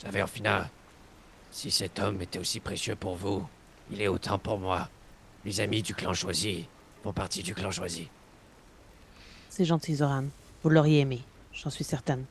[0.00, 0.68] Taverfina,
[1.50, 3.46] si cet homme était aussi précieux pour vous,
[3.90, 4.88] il est autant pour moi.
[5.44, 6.66] Les amis du clan choisi
[7.02, 8.08] font partie du clan choisi.
[9.48, 10.24] C'est gentil, Zoran.
[10.62, 11.22] Vous l'auriez aimé.
[11.52, 12.24] J'en suis certaine.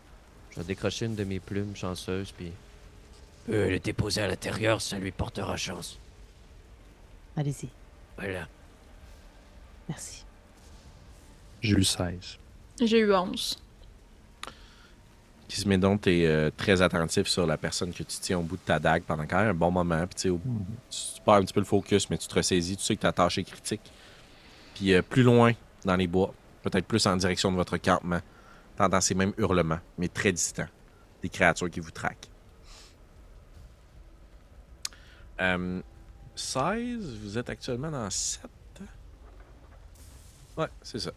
[0.52, 2.52] Je vais décrocher une de mes plumes chanceuses, puis
[3.46, 5.98] Peut le déposer à l'intérieur, ça lui portera chance.
[7.38, 7.70] Allez-y.
[8.18, 8.48] Voilà.
[9.88, 10.26] Merci.
[11.62, 12.38] J'ai eu 16.
[12.84, 13.58] J'ai eu 11.
[15.50, 18.80] Gizmédon, tu es très attentif sur la personne que tu tiens au bout de ta
[18.80, 20.06] dague pendant quand même un bon moment.
[20.08, 20.42] Puis, tu sais, au-
[20.90, 22.76] tu perds un petit peu le focus, mais tu te ressaisis.
[22.76, 23.82] Tu sais que ta tâche est critique.
[24.76, 25.54] Puis, euh, plus loin
[25.86, 28.20] dans les bois, peut-être plus en direction de votre campement,
[28.76, 30.68] t'entends ces mêmes hurlements, mais très distants.
[31.22, 32.28] Des créatures qui vous traquent.
[35.40, 35.82] Euh,
[36.38, 38.42] 16, vous êtes actuellement dans 7.
[40.58, 41.12] Ouais, c'est ça.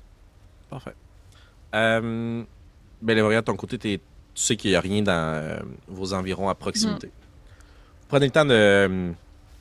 [0.69, 0.95] Parfait.
[1.75, 2.43] Euh,
[3.01, 4.01] ben, de ton côté, t'es-
[4.35, 7.07] tu sais qu'il n'y a rien dans euh, vos environs à proximité.
[7.09, 9.13] Vous prenez le temps de euh,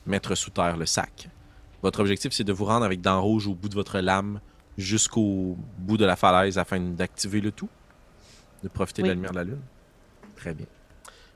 [0.06, 1.28] mettre sous terre le sac.
[1.82, 4.40] Votre objectif, c'est de vous rendre avec dents rouges au bout de votre lame
[4.76, 7.68] jusqu'au bout de la falaise afin d'activer le tout,
[8.62, 9.60] de profiter de la lumière de la lune.
[10.36, 10.66] Très bien.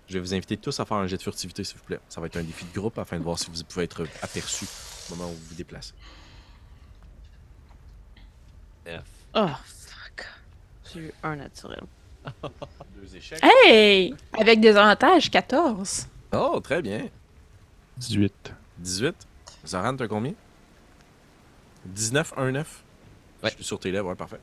[0.08, 2.00] Je vais vous inviter tous à faire un jet de furtivité, s'il vous plaît.
[2.08, 4.66] Ça va être un défi de groupe afin de voir si vous pouvez être aperçu
[5.10, 5.94] au moment où vous vous déplacez.
[8.86, 9.02] F.
[9.34, 10.26] Oh, fuck.
[10.92, 11.82] J'ai eu un naturel.
[12.96, 13.40] Deux échecs.
[13.42, 14.14] Hey!
[14.38, 16.06] Avec des avantages, 14.
[16.32, 17.08] Oh, très bien.
[17.96, 18.52] 18.
[18.78, 19.14] 18.
[19.66, 20.34] Zoran, t'as combien?
[21.86, 22.84] 19, 1, 9.
[23.42, 23.50] Ouais.
[23.50, 24.40] Je suis sur tes lèvres, ouais, parfait.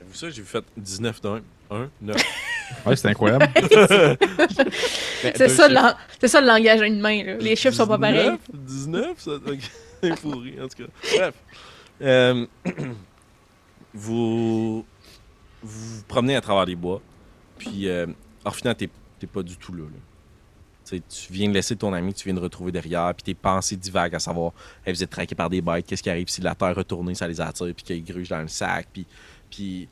[0.00, 2.16] Vous ça, j'ai fait 19 d'un, 1, 9.
[2.86, 3.48] Ouais, c'est incroyable.
[5.34, 7.24] C'est ça, c'est ça le langage humain.
[7.24, 7.36] Là.
[7.36, 8.38] Les chiffres sont pas pareils.
[8.52, 9.32] 19, ça.
[9.32, 9.58] Ok.
[10.02, 10.90] C'est pourri, en tout cas.
[11.16, 11.34] Bref.
[12.00, 12.46] Euh,
[13.94, 14.84] vous,
[15.60, 17.00] vous vous promenez à travers les bois.
[17.58, 18.06] Puis, euh,
[18.44, 19.82] Orphina, t'es t'es pas du tout là.
[19.82, 20.98] là.
[21.08, 24.14] Tu viens de laisser ton ami, tu viens de retrouver derrière, puis tes pensées divagues
[24.14, 24.52] à savoir,
[24.86, 27.28] hey, vous êtes traqués par des bêtes, qu'est-ce qui arrive si la terre retournée, ça
[27.28, 29.04] les attire, puis qu'ils grugent dans le sac, puis,
[29.50, 29.88] puis,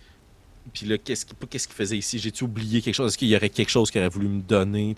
[0.73, 2.19] puis là, qu'est-ce qu'il qu'est-ce qu'il faisait ici?
[2.19, 3.13] J'ai-tu oublié quelque chose?
[3.13, 4.95] Est-ce qu'il y aurait quelque chose qu'il aurait voulu me donner?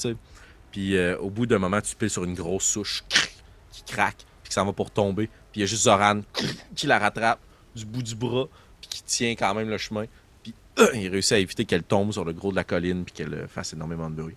[0.73, 3.05] Puis euh, au bout d'un moment, tu piles sur une grosse souche
[3.73, 5.27] qui craque, puis qui s'en va pour tomber.
[5.27, 6.23] Puis il y a juste Zoran
[6.75, 7.41] qui la rattrape
[7.75, 8.49] du bout du bras,
[8.81, 10.07] puis qui tient quand même le chemin.
[10.43, 13.15] Puis euh, il réussit à éviter qu'elle tombe sur le gros de la colline, puis
[13.15, 14.37] qu'elle euh, fasse énormément de bruit.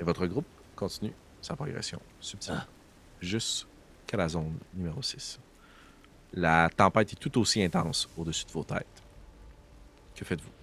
[0.00, 1.12] Et votre groupe continue
[1.42, 2.62] sa progression subtile
[3.20, 5.38] jusqu'à la zone numéro 6.
[6.34, 8.86] La tempête est tout aussi intense au-dessus de vos têtes.
[10.14, 10.59] Que faites-vous?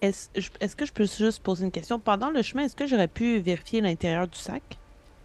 [0.00, 1.98] Est-ce que je peux juste poser une question?
[1.98, 4.62] Pendant le chemin, est-ce que j'aurais pu vérifier l'intérieur du sac?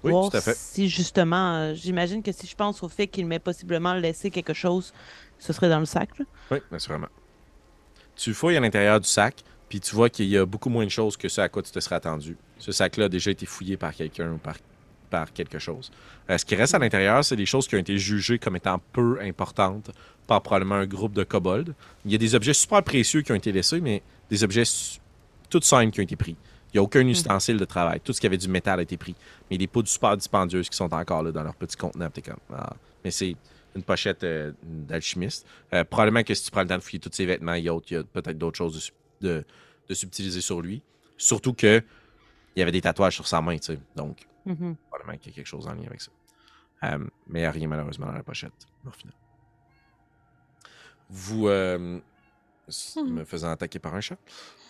[0.04, 0.56] Oui, Voir tout à fait.
[0.56, 4.54] Si justement, euh, j'imagine que si je pense au fait qu'il m'ait possiblement laissé quelque
[4.54, 4.94] chose,
[5.38, 6.18] ce serait dans le sac.
[6.18, 6.26] là.
[6.52, 7.10] Oui, naturellement.
[8.16, 10.90] Tu fouilles à l'intérieur du sac, puis tu vois qu'il y a beaucoup moins de
[10.90, 12.38] choses que ce à quoi tu te serais attendu.
[12.58, 14.56] Ce sac-là a déjà été fouillé par quelqu'un ou par,
[15.10, 15.92] par quelque chose.
[16.30, 18.80] Euh, ce qui reste à l'intérieur, c'est des choses qui ont été jugées comme étant
[18.94, 19.92] peu importantes
[20.28, 21.74] par probablement un groupe de kobolds.
[22.06, 25.00] Il y a des objets super précieux qui ont été laissés, mais des objets s-
[25.50, 26.36] tout simples qui ont été pris.
[26.72, 28.00] Il n'y a aucun ustensile de travail.
[28.02, 29.16] Tout ce qui avait du métal a été pris.
[29.50, 32.10] Mais des poudres super dispendieuses qui sont encore là dans leur petit contenant.
[32.12, 32.74] t'es comme, ah.
[33.04, 33.36] Mais c'est
[33.76, 35.48] une pochette euh, d'alchimiste.
[35.74, 37.88] Euh, probablement que si tu prends le temps de fouiller tous ses vêtements et autres,
[37.90, 39.46] il y a peut-être d'autres choses de, de,
[39.90, 40.82] de subtiliser sur lui.
[41.18, 41.82] Surtout que
[42.56, 43.80] il y avait des tatouages sur sa main, tu sais.
[43.96, 44.76] Donc, Mhm.
[44.90, 46.12] probablement qu'il y a quelque chose en lien avec ça.
[46.84, 48.54] Euh, mais il n'y a rien malheureusement dans la pochette,
[48.86, 49.14] au final.
[51.10, 52.00] Vous, Hmm.
[53.08, 54.18] Me faisant attaquer par un chat,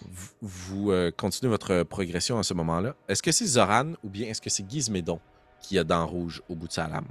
[0.01, 2.95] vous, vous, euh, continuez votre progression à ce moment-là.
[3.07, 5.19] Est-ce que c'est Zoran ou bien est-ce que c'est Gizmédon
[5.61, 7.07] qui a dents rouges au bout de sa lame?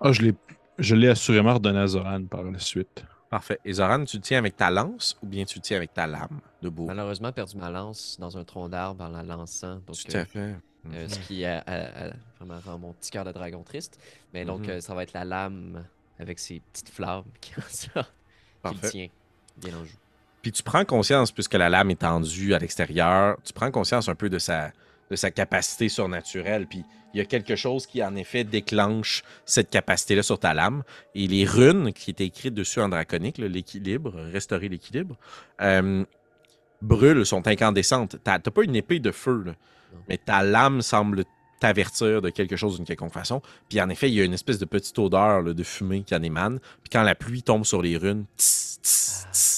[0.00, 0.34] Ah, je l'ai,
[0.78, 3.04] je l'ai assurément redonné à Zoran par la suite.
[3.30, 3.58] Parfait.
[3.64, 6.06] Et Zoran, tu le tiens avec ta lance ou bien tu le tiens avec ta
[6.06, 6.88] lame de bourre?
[6.88, 9.76] Malheureusement, perdu ma lance dans un tronc d'arbre en la lançant.
[9.86, 10.54] Donc, Tout euh, à fait.
[10.92, 13.98] euh, ce qui a, a- a- vraiment rend mon petit cœur de dragon triste.
[14.32, 14.70] Mais donc, Mhm.
[14.70, 15.84] euh, ça va être la lame
[16.18, 18.14] avec ses petites flammes qui en sortent,
[18.68, 19.08] qui le tient
[19.56, 19.96] bien en joue.
[20.46, 24.14] Puis tu prends conscience, puisque la lame est tendue à l'extérieur, tu prends conscience un
[24.14, 24.70] peu de sa,
[25.10, 26.68] de sa capacité surnaturelle.
[26.68, 30.84] Puis il y a quelque chose qui, en effet, déclenche cette capacité-là sur ta lame.
[31.16, 35.16] Et les runes qui étaient écrites dessus en draconique, l'équilibre, restaurer l'équilibre,
[35.62, 36.04] euh,
[36.80, 38.14] brûlent, sont incandescentes.
[38.22, 39.54] T'as pas une épée de feu, là,
[40.08, 41.24] mais ta lame semble
[41.58, 43.42] t'avertir de quelque chose d'une quelconque façon.
[43.68, 46.14] Puis en effet, il y a une espèce de petite odeur là, de fumée qui
[46.14, 46.60] en émane.
[46.84, 49.55] Puis quand la pluie tombe sur les runes, tss, tss, tss,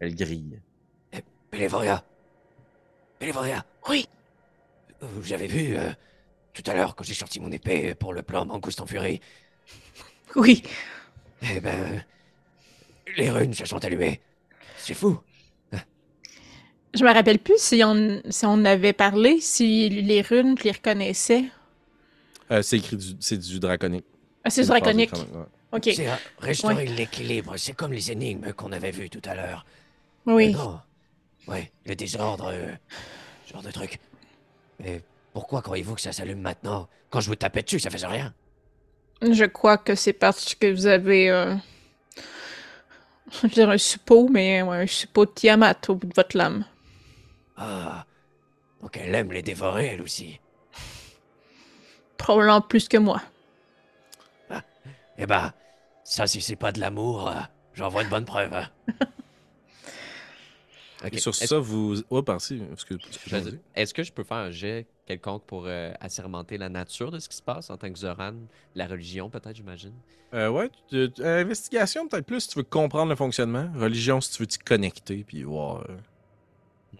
[0.00, 0.60] elle grille.
[1.50, 2.04] Pélévoria
[3.18, 4.06] Pélévoria Oui.
[5.00, 5.90] Vous avez vu euh,
[6.52, 9.20] tout à l'heure quand j'ai sorti mon épée pour le plan Mangouste en furie
[10.34, 10.62] Oui.
[11.42, 12.04] Eh ben.
[13.16, 14.20] Les runes se sont allumées.
[14.76, 15.18] C'est fou.
[16.94, 21.44] Je me rappelle plus si on, si on avait parlé, si les runes, les reconnaissais.
[22.50, 24.04] Euh, c'est écrit du, c'est du draconique.
[24.44, 25.12] Ah, c'est phrase draconique.
[25.12, 25.44] ouais.
[25.72, 25.90] Ok.
[25.94, 27.56] C'est euh, restaurer l'équilibre.
[27.58, 29.66] C'est comme les énigmes qu'on avait vues tout à l'heure.
[30.26, 30.54] Oui.
[30.54, 30.80] Euh, non.
[31.48, 32.50] Ouais, le désordre.
[32.52, 32.72] euh,
[33.46, 33.98] ce genre de truc.
[34.80, 36.88] Mais pourquoi croyez-vous que ça s'allume maintenant?
[37.10, 38.34] Quand je vous tapais dessus, ça faisait rien.
[39.22, 41.30] Je crois que c'est parce que vous avez.
[41.30, 41.54] euh,
[43.32, 46.36] Je veux dire un suppôt, mais ouais, un suppôt de Tiamat au bout de votre
[46.36, 46.64] lame.
[47.56, 48.04] Ah.
[48.80, 50.40] Donc elle aime les dévorer, elle aussi.
[52.18, 53.22] Probablement plus que moi.
[55.18, 55.52] Eh ben,
[56.04, 57.34] ça, si c'est pas de l'amour, euh,
[57.74, 58.52] j'en vois une bonne preuve.
[58.54, 58.68] hein.
[61.04, 61.96] Et sur Est-ce- ça, vous.
[62.10, 62.68] Oh, dire,
[63.74, 67.28] Est-ce que je peux faire un jet quelconque pour euh, assermenter la nature de ce
[67.28, 68.34] qui se passe en tant que Zoran
[68.74, 69.92] La religion, peut-être, j'imagine?
[70.34, 73.70] Euh, ouais, tu- tu- euh, investigation peut-être plus si tu veux comprendre le fonctionnement.
[73.76, 75.84] Religion si tu veux t'y connecter, puis voir.
[75.88, 75.96] euh,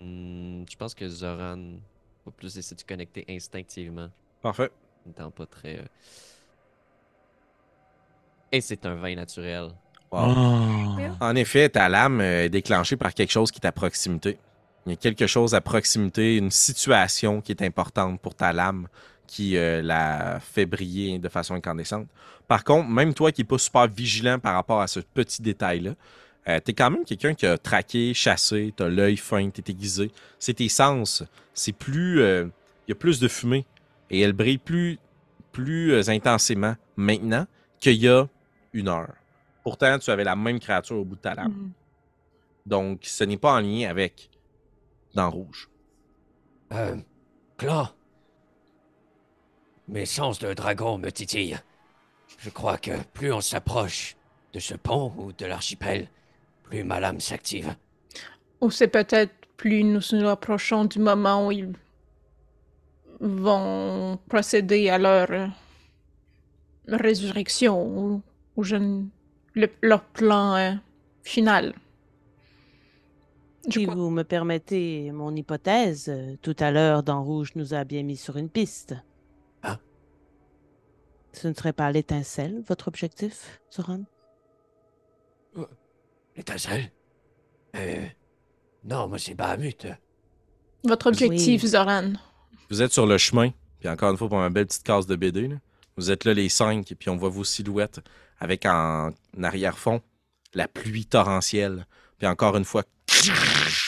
[0.01, 1.79] Hmm, Je pense que Zoran
[2.27, 4.11] va plus essayer de se connecter instinctivement,
[4.43, 4.71] Parfait.
[5.07, 5.83] n'étant pas très.
[8.53, 9.71] Et c'est un vin naturel.
[10.13, 10.21] Wow.
[11.21, 11.31] Ah.
[11.31, 14.39] En effet, ta lame euh, est déclenchée par quelque chose qui est à proximité.
[14.87, 18.87] Il y a quelque chose à proximité, une situation qui est importante pour ta lame
[19.27, 22.07] qui euh, la fait briller de façon incandescente.
[22.47, 25.91] Par contre, même toi qui n'es pas super vigilant par rapport à ce petit détail-là,
[26.49, 29.61] euh, tu es quand même quelqu'un qui a traqué, chassé, tu as l'œil fin, tu
[29.61, 30.13] es aiguisé.
[30.39, 31.25] C'est tes sens.
[31.53, 32.21] C'est plus.
[32.21, 32.47] euh,
[32.87, 33.67] Il y a plus de fumée
[34.09, 35.01] et elle brille plus,
[35.51, 37.47] plus intensément maintenant
[37.81, 38.29] qu'il y a
[38.73, 39.09] une heure.
[39.67, 41.51] Pourtant, tu avais la même créature au bout de ta lame.
[41.51, 41.71] Hmm.
[42.67, 44.31] Donc, ce n'est pas en lien avec
[45.13, 45.69] dans rouge.
[46.73, 46.97] Euh.
[47.57, 47.89] Clan.
[49.89, 51.59] Mes sens de dragon me titillent.
[52.39, 54.17] Je crois que plus on s'approche
[54.53, 56.07] de ce pont ou de l'archipel,
[56.63, 57.75] plus ma lame s'active.
[58.61, 61.73] Ou c'est peut-être plus nous nous approchons du moment où ils
[63.19, 65.49] vont procéder à leur euh,
[66.87, 68.23] résurrection ou,
[68.55, 69.07] ou je ne-
[69.57, 70.73] le- leur plan euh,
[71.23, 71.75] final.
[73.69, 77.75] Je Si crois- vous me permettez mon hypothèse, euh, tout à l'heure, dans Rouge nous
[77.75, 78.95] a bien mis sur une piste.
[79.65, 79.79] Ah.
[81.33, 84.05] Ce ne serait pas l'étincelle, votre objectif, Zoran?
[86.37, 86.91] L'étincelle?
[87.75, 88.07] Euh.
[88.85, 89.87] Non, moi c'est Bahamut.
[90.85, 91.69] Votre objectif, Oui.
[91.69, 92.13] Zoran.
[92.71, 95.17] Vous êtes sur le chemin, puis encore une fois, pour ma belle petite case de
[95.17, 95.57] BD, là.
[95.97, 98.01] vous êtes là les cinq, puis on voit vos silhouettes
[98.41, 99.11] avec en
[99.43, 100.01] arrière-fond
[100.55, 101.87] la pluie torrentielle.
[102.19, 102.85] Puis encore une fois,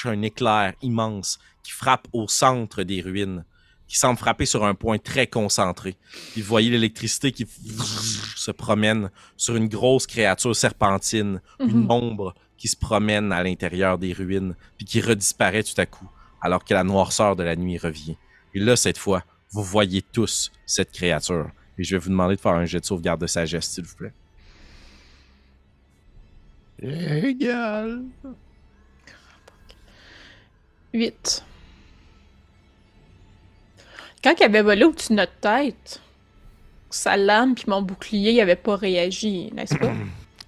[0.05, 3.45] un éclair immense qui frappe au centre des ruines,
[3.87, 5.97] qui semble frapper sur un point très concentré.
[6.33, 11.91] Puis vous voyez l'électricité qui se promène sur une grosse créature serpentine, une Mhm.
[11.91, 16.09] ombre qui se promène à l'intérieur des ruines, puis qui redisparaît tout à coup,
[16.43, 18.17] alors que la noirceur de la nuit revient.
[18.55, 21.51] Et là, cette fois, vous voyez tous cette créature.
[21.79, 23.95] Et je vais vous demander de faire un jet de sauvegarde de sagesse, s'il vous
[23.95, 24.13] plaît.
[26.83, 28.03] Égal.
[30.95, 31.45] 8.
[34.23, 36.01] Quand il avait volé au-dessus de notre tête,
[36.91, 39.93] sa lame puis mon bouclier n'avaient pas réagi, n'est-ce pas?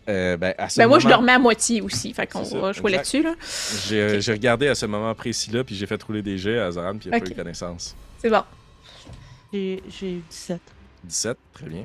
[0.09, 2.73] Euh, ben, à ce ben moi, je moment- dormais à moitié aussi, fait qu'on va
[2.73, 3.35] jouer là-dessus, là.
[3.87, 6.69] J'ai euh, j'ai regardé à ce moment précis-là, puis j'ai fait rouler des jets à
[6.73, 7.25] Zoran, puis il a Ok.
[7.27, 7.95] pas eu connaissance.
[8.19, 8.43] C'est bon.
[9.53, 10.61] J'ai j'ai eu 17.
[11.05, 11.85] 17, très bien.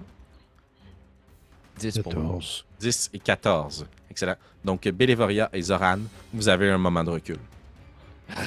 [1.78, 2.40] 10 pour moi.
[2.80, 3.86] 10 et 14.
[4.10, 4.36] Excellent.
[4.64, 6.00] Donc, Bélévoria et Zoran,
[6.34, 7.38] vous avez un moment de recul.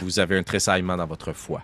[0.00, 1.62] Vous avez un tressaillement dans votre foi.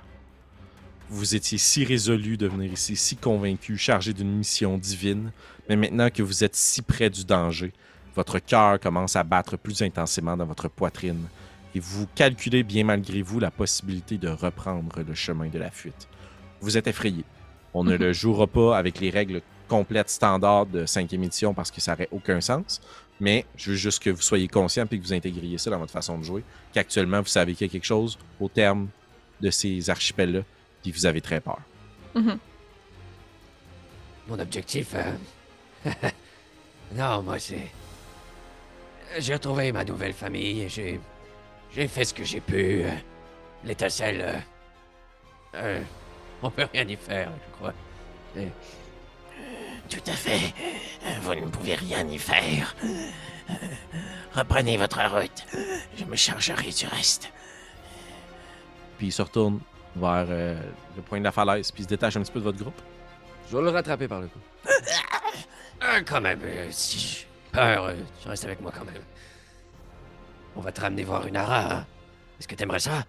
[1.10, 5.32] Vous étiez si résolu de venir ici, si convaincu, chargé d'une mission divine,
[5.68, 7.72] mais maintenant que vous êtes si près du danger,
[8.14, 11.26] votre cœur commence à battre plus intensément dans votre poitrine
[11.74, 16.08] et vous calculez bien malgré vous la possibilité de reprendre le chemin de la fuite.
[16.60, 17.24] Vous êtes effrayé.
[17.74, 21.80] On ne le jouera pas avec les règles complètes standards de cinquième édition parce que
[21.80, 22.80] ça n'aurait aucun sens.
[23.20, 25.92] Mais je veux juste que vous soyez conscient et que vous intégriez ça dans votre
[25.92, 26.42] façon de jouer.
[26.72, 28.88] Qu'actuellement, vous savez qu'il y a quelque chose au terme
[29.40, 30.40] de ces archipels-là,
[30.82, 31.58] puis vous avez très peur.
[32.14, 32.38] Mhm.
[34.28, 34.94] Mon objectif.
[34.94, 35.90] euh,
[36.94, 37.70] non, moi, c'est.
[39.18, 41.00] J'ai retrouvé ma nouvelle famille et j'ai.
[41.74, 42.82] J'ai fait ce que j'ai pu.
[42.84, 42.90] euh,
[43.64, 44.20] L'étincelle.
[44.20, 44.38] euh,
[45.56, 45.82] euh,
[46.42, 47.72] on peut rien y faire, je crois.
[48.36, 48.48] Et-
[49.94, 50.52] Tout à fait.
[51.22, 52.74] Vous ne pouvez rien y faire.
[54.34, 55.46] Reprenez votre route.
[55.96, 57.30] Je me chargerai du reste.
[58.98, 59.60] Puis il se retourne
[59.96, 60.60] vers euh,
[60.96, 62.80] le point de la falaise, puis il se détache un petit peu de votre groupe.
[63.50, 64.38] Je vais le rattraper par le cou.
[65.82, 69.02] Euh, quand même, euh, si j'ai peur, euh, tu restes avec moi quand même.
[70.56, 71.72] On va te ramener voir une ara.
[71.74, 71.86] hein.
[72.40, 73.04] Est-ce que t'aimerais ça?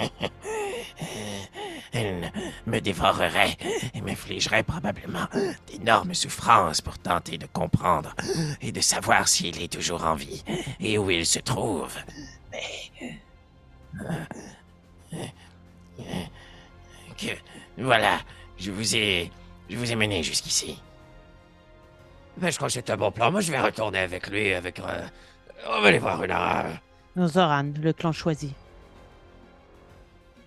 [1.92, 2.30] Elle
[2.66, 3.56] me dévorerait
[3.94, 5.26] et m'infligerait probablement
[5.66, 8.14] d'énormes souffrances pour tenter de comprendre
[8.60, 10.44] et de savoir s'il est toujours en vie
[10.78, 11.96] et où il se trouve.
[12.52, 13.18] Mais...
[14.00, 15.24] euh,
[17.18, 17.26] que...
[17.78, 18.18] Voilà,
[18.58, 19.30] je vous ai...
[19.68, 20.80] Je vous ai mené jusqu'ici.
[22.36, 23.30] Ben, je crois que c'est un bon plan.
[23.30, 24.78] Moi, je vais retourner avec lui, avec...
[24.80, 25.06] euh,
[25.68, 27.28] On va aller voir une.
[27.28, 28.54] Zoran, le clan choisi.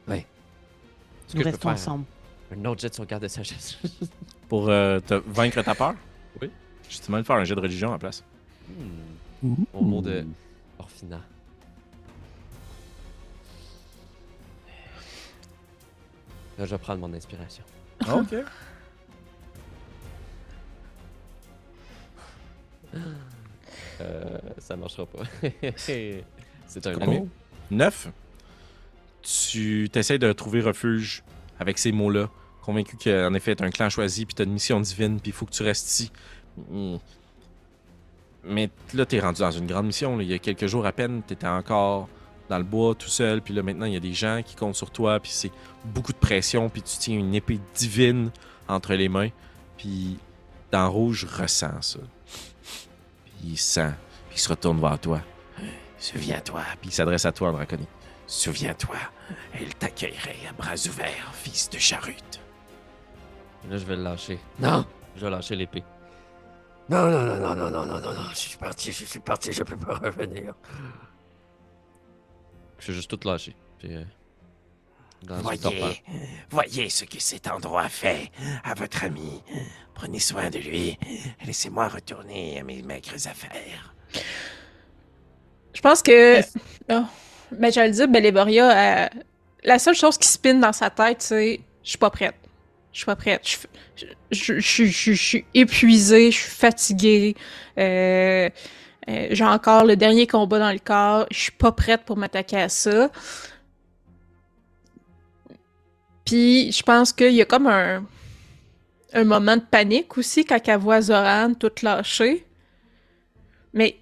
[0.10, 2.06] Est-ce Nous que restons ensemble.
[2.56, 3.78] Un autre jet de sauvegarde de sagesse.
[4.50, 5.96] Pour euh, te vaincre ta peur?
[6.42, 6.52] Oui.
[6.90, 8.24] Je te demande de faire un jet de religion à la place.
[9.42, 9.56] Hmm.
[9.74, 10.26] Au mot de
[10.80, 11.22] Orphina.
[16.58, 17.64] Là, je vais prendre mon inspiration.
[18.12, 18.36] ok.
[24.02, 25.24] Euh, ça marchera pas.
[25.78, 26.24] C'est
[26.86, 27.18] un Combien?
[27.22, 27.30] ami.
[27.72, 28.08] 9.
[29.24, 31.24] Tu t'essayes de trouver refuge
[31.60, 32.30] avec ces mots-là,
[32.62, 35.46] convaincu qu'en effet, t'as un clan choisi, puis t'as une mission divine, puis il faut
[35.46, 36.12] que tu restes ici.
[36.70, 36.98] Mm.
[38.46, 40.20] Mais là, t'es rendu dans une grande mission.
[40.20, 42.10] Il y a quelques jours à peine, t'étais encore
[42.50, 44.76] dans le bois tout seul, puis là, maintenant, il y a des gens qui comptent
[44.76, 45.52] sur toi, puis c'est
[45.86, 48.32] beaucoup de pression, puis tu tiens une épée divine
[48.68, 49.30] entre les mains,
[49.78, 50.18] puis
[50.72, 52.00] dans Rouge ressent ça.
[53.26, 53.94] Puis il sent,
[54.28, 55.22] puis il se retourne vers toi,
[55.98, 57.88] Souviens-toi, puis il s'adresse à toi draconique.
[58.34, 58.96] Souviens-toi.
[59.54, 62.42] Elle t'accueillerait à bras ouverts, fils de charrute.
[63.70, 64.40] Là, je vais le lâcher.
[64.60, 65.84] Non, Je vais lâcher l'épée.
[66.90, 69.54] non, non, non, non, non, non, non, non, non, je suis parti, je suis parti,
[69.54, 70.54] je peux pas revenir.
[72.80, 73.56] Je vais juste tout lâcher.
[73.78, 74.04] Puis, euh,
[75.22, 75.38] dans.
[75.38, 76.04] Voyez,
[76.50, 78.30] voyez ce que cet endroit fait
[78.66, 79.42] à votre ami.
[79.94, 80.98] Prenez soin de lui.
[81.46, 83.94] Laissez-moi retourner à mes maigres affaires.
[85.74, 86.42] Je pense que.
[86.90, 87.06] Oh.
[87.60, 89.10] Ben, j'allais dire, Beléboria, euh,
[89.64, 92.36] la seule chose qui spinne dans sa tête, c'est Je suis pas prête.
[92.92, 93.42] Je suis pas prête.
[94.32, 97.36] Je suis épuisée, je suis fatiguée.
[97.80, 98.50] euh,
[99.10, 101.26] euh, J'ai encore le dernier combat dans le corps.
[101.32, 103.12] Je suis pas prête pour m'attaquer à ça.
[106.26, 108.06] Puis, je pense qu'il y a comme un,
[109.14, 112.46] un moment de panique aussi quand elle voit Zoran toute lâchée.
[113.74, 113.98] Mais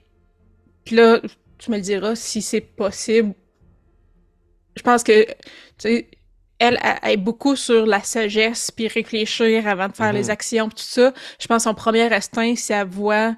[0.91, 1.21] là,
[1.57, 3.33] tu me le diras si c'est possible.
[4.75, 5.33] Je pense que, tu
[5.77, 6.07] sais,
[6.59, 10.15] elle, est beaucoup sur la sagesse puis réfléchir avant de faire Mhm.
[10.19, 11.13] les actions pis tout ça.
[11.39, 13.35] Je pense que son premier instinct, c'est elle voit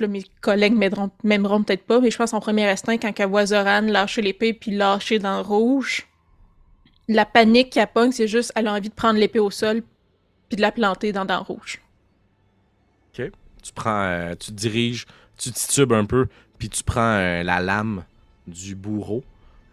[0.00, 3.26] là, mes collègues m'aideront- m'aimeront peut-être pas, mais je pense en premier instinct, quand elle
[3.28, 6.06] voit Zoran lâcher l'épée puis lâcher dans le rouge,
[7.08, 9.82] la panique qu'elle pogne, c'est juste, elle a envie de prendre l'épée au sol
[10.48, 11.80] puis de la planter dans dans le rouge.
[13.12, 15.04] Tu prends, euh, tu te diriges,
[15.36, 18.04] tu titubes un peu, puis tu prends euh, la lame
[18.46, 19.24] du bourreau.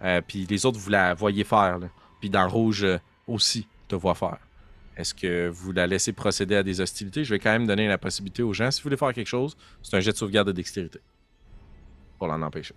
[0.04, 1.80] Euh, puis les autres, vous la voyez faire.
[1.80, 1.88] là.
[2.20, 4.38] Puis dans le rouge euh, aussi, te voit faire.
[4.98, 7.24] Est-ce que vous la laissez procéder à des hostilités?
[7.24, 8.72] Je vais quand même donner la possibilité aux gens.
[8.72, 11.00] Si vous voulez faire quelque chose, c'est un jet de sauvegarde de dextérité.
[12.18, 12.74] Pour l'en empêcher.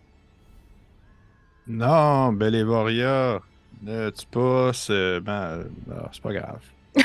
[1.68, 3.40] Non, Belévoria,
[3.82, 4.88] ne tu passes.
[4.90, 5.32] euh, ben,
[5.90, 6.60] euh, c'est pas grave.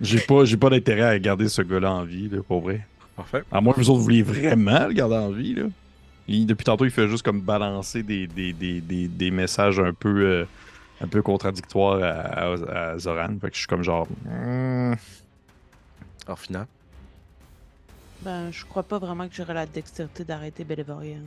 [0.00, 2.86] J'ai pas, j'ai pas d'intérêt à garder ce gars-là en vie, là, pour vrai.
[3.16, 3.42] Parfait.
[3.50, 5.64] À moins que vous autres vouliez vraiment le garder en vie, là.
[6.28, 9.92] Il- depuis tantôt, il fait juste comme balancer des, des, des, des, des messages un
[9.92, 10.44] peu, euh,
[11.00, 13.36] un peu contradictoires à, à- à Zoran.
[13.40, 14.08] Fait que je suis comme genre.
[16.26, 16.66] Alors, final.
[18.22, 21.18] Ben, je crois pas vraiment que j'aurais la dextérité d'arrêter Bélévoria.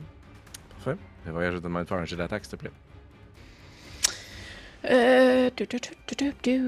[0.84, 0.98] Parfait.
[1.26, 2.72] Le voyage, je te demande de faire un jet d'attaque, s'il te plaît.
[4.90, 5.50] Euh...
[5.56, 6.60] tu, tu, tu, tu, tu, tu.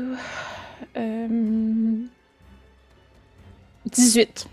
[0.97, 1.99] Euh,
[3.91, 4.47] 18.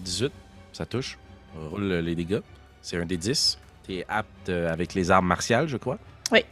[0.00, 0.32] 18,
[0.72, 1.18] ça touche.
[1.56, 2.40] Roule les dégâts.
[2.82, 3.58] C'est un des 10.
[3.86, 5.98] T'es apte euh, avec les armes martiales, je crois.
[6.32, 6.44] Oui.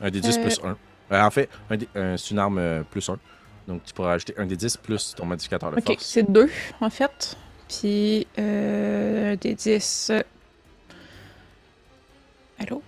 [0.00, 0.42] Un des 10 Euh.
[0.42, 0.60] plus
[1.10, 1.24] 1.
[1.26, 3.18] en fait, un un- c'est une arme euh, plus 1.
[3.68, 6.04] Donc, tu pourras ajouter un des 10 plus ton modificateur de Ok, force.
[6.04, 7.36] c'est 2 en fait.
[7.68, 10.08] Puis euh, des 10.
[10.10, 10.22] euh,
[12.58, 12.82] Allô?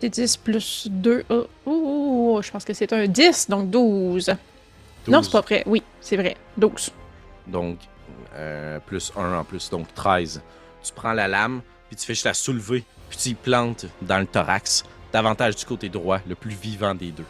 [0.00, 1.24] Des 10 plus 2.
[1.28, 4.28] Oh, oh, oh, je pense que c'est un 10, donc 12.
[5.08, 5.24] Non, 12.
[5.26, 5.62] c'est pas vrai.
[5.66, 6.36] Oui, c'est vrai.
[6.56, 6.90] 12.
[7.46, 7.78] Donc,
[8.34, 10.40] euh, plus 1 en plus, donc 13.
[10.82, 14.18] Tu prends la lame, puis tu fais juste la soulever, puis tu y plantes dans
[14.18, 17.26] le thorax, davantage du côté droit, le plus vivant des deux.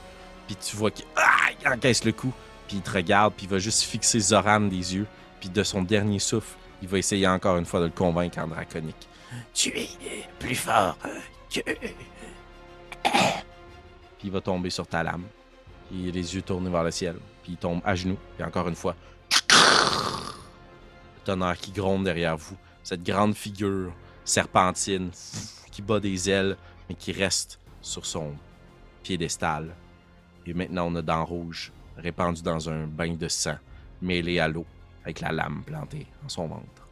[0.47, 2.33] Puis tu vois qu'il ah, encaisse le coup,
[2.69, 5.07] puis il te regarde, puis il va juste fixer Zoran des yeux,
[5.41, 8.47] puis de son dernier souffle, il va essayer encore une fois de le convaincre en
[8.47, 9.09] draconique.
[9.55, 9.89] Tu es
[10.39, 10.97] plus fort
[11.53, 11.61] que...
[14.19, 15.25] Puis il va tomber sur ta lame,
[15.89, 18.75] puis les yeux tournés vers le ciel, puis il tombe à genoux, puis encore une
[18.75, 18.95] fois,
[19.31, 22.57] le tonnerre qui gronde derrière vous,
[22.91, 23.93] cette grande figure
[24.25, 25.13] serpentine
[25.71, 26.57] qui bat des ailes,
[26.89, 28.33] mais qui reste sur son
[29.05, 29.77] piédestal.
[30.45, 33.55] Et maintenant, on a dents rouges répandues dans un bain de sang,
[34.03, 34.67] mêlé à l'eau,
[35.05, 36.89] avec la lame plantée en son ventre.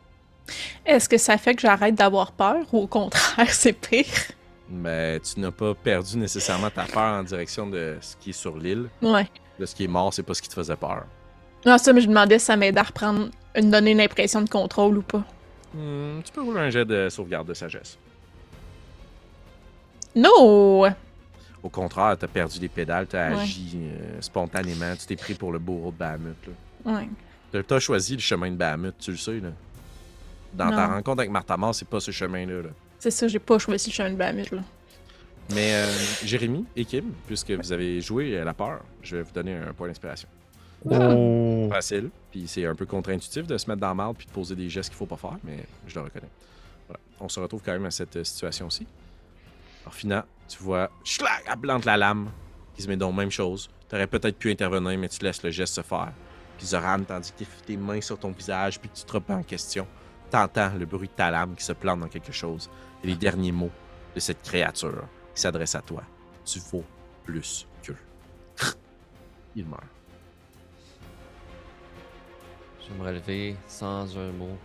[0.86, 4.07] Est-ce que ça fait que j'arrête d'avoir peur ou au contraire, c'est pire?
[4.70, 8.57] Mais tu n'as pas perdu nécessairement ta peur en direction de ce qui est sur
[8.57, 8.88] l'île.
[9.03, 9.26] Ouais.
[9.59, 11.07] Là, ce qui est mort, c'est pas ce qui te faisait peur.
[11.66, 14.42] Non, ça, mais je me demandais si ça m'aidait à reprendre, une donner une impression
[14.42, 15.24] de contrôle ou pas.
[15.75, 17.99] Hmm, tu peux rouler un jet de sauvegarde de sagesse.
[20.14, 20.87] No!
[21.62, 23.43] Au contraire, t'as perdu les pédales, t'as Ouais.
[23.43, 26.37] agi euh, spontanément, tu t'es pris pour le bourreau de Bahamut.
[26.47, 26.93] là.
[26.93, 27.62] Ouais.
[27.66, 29.41] T'as- choisi le chemin de Bahamut, tu le sais.
[29.41, 29.51] Là.
[30.55, 30.95] Dans ta Non.
[30.95, 32.62] rencontre avec Martha c'est pas ce chemin-là.
[32.62, 32.69] là.
[32.99, 34.62] C'est ça, j'ai pas choisi le chemin de Bahamut, là.
[35.55, 35.87] Mais euh,
[36.25, 39.73] Jérémy et Kim, puisque vous avez joué à la peur, je vais vous donner un
[39.73, 40.29] point d'inspiration.
[40.85, 41.68] Oh.
[41.70, 44.55] Facile, puis c'est un peu contre-intuitif de se mettre dans le marde puis de poser
[44.55, 46.29] des gestes qu'il faut pas faire, mais je le reconnais.
[46.87, 47.01] Voilà.
[47.20, 48.87] On se retrouve quand même à cette euh, situation-ci.
[49.83, 52.31] Alors, Fina, tu vois, schlac, elle plante la lame,
[52.74, 53.68] qui se met donc même chose.
[53.89, 56.12] T'aurais peut-être pu intervenir, mais tu laisses le geste se faire.
[56.57, 59.87] Puis Zoran, tandis que tes mains sur ton visage, puis tu te remets en question,
[60.31, 62.70] t'entends le bruit de ta lame qui se plante dans quelque chose.
[63.03, 63.70] Et les derniers mots
[64.14, 65.05] de cette créature
[65.35, 66.03] qui s'adresse à toi.
[66.45, 66.85] Tu vaux
[67.24, 67.97] plus qu'eux.
[69.57, 69.97] Il meurt.
[72.89, 74.57] Je vais me relever sans un mot.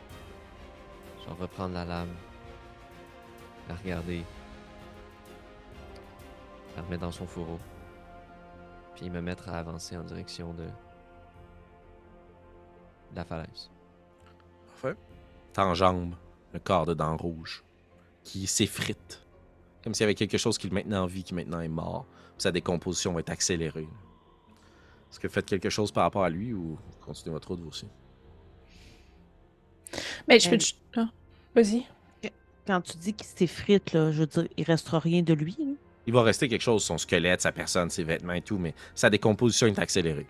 [1.20, 2.16] Je vais reprendre la lame.
[3.68, 4.24] La regarder.
[6.76, 7.60] La remettre dans son fourreau.
[8.96, 10.66] Puis me mettre à avancer en direction de
[13.14, 13.70] la falaise.
[14.68, 14.96] Parfait.
[15.52, 16.16] T'enjambes
[16.54, 17.64] le corps de dents rouge
[18.24, 19.22] qui s'effrite.
[19.84, 22.06] Comme s'il y avait quelque chose qui le maintenait en vie, qui maintenant est mort.
[22.38, 23.90] Sa décomposition va être accélérée.
[25.12, 27.68] Est-ce que vous faites quelque chose par rapport à lui ou continuez votre route vous
[27.68, 27.88] aussi?
[30.28, 30.60] Mais je Euh, peux.
[30.60, 31.10] juste- Ah,
[31.56, 31.84] Vas-y.
[32.66, 35.56] Quand tu dis qu'il s'effrite, là, je veux dire, il restera rien de lui.
[35.60, 35.74] là.
[36.08, 39.10] Il va rester quelque chose, son squelette, sa personne, ses vêtements et tout, mais sa
[39.10, 40.28] décomposition est accélérée.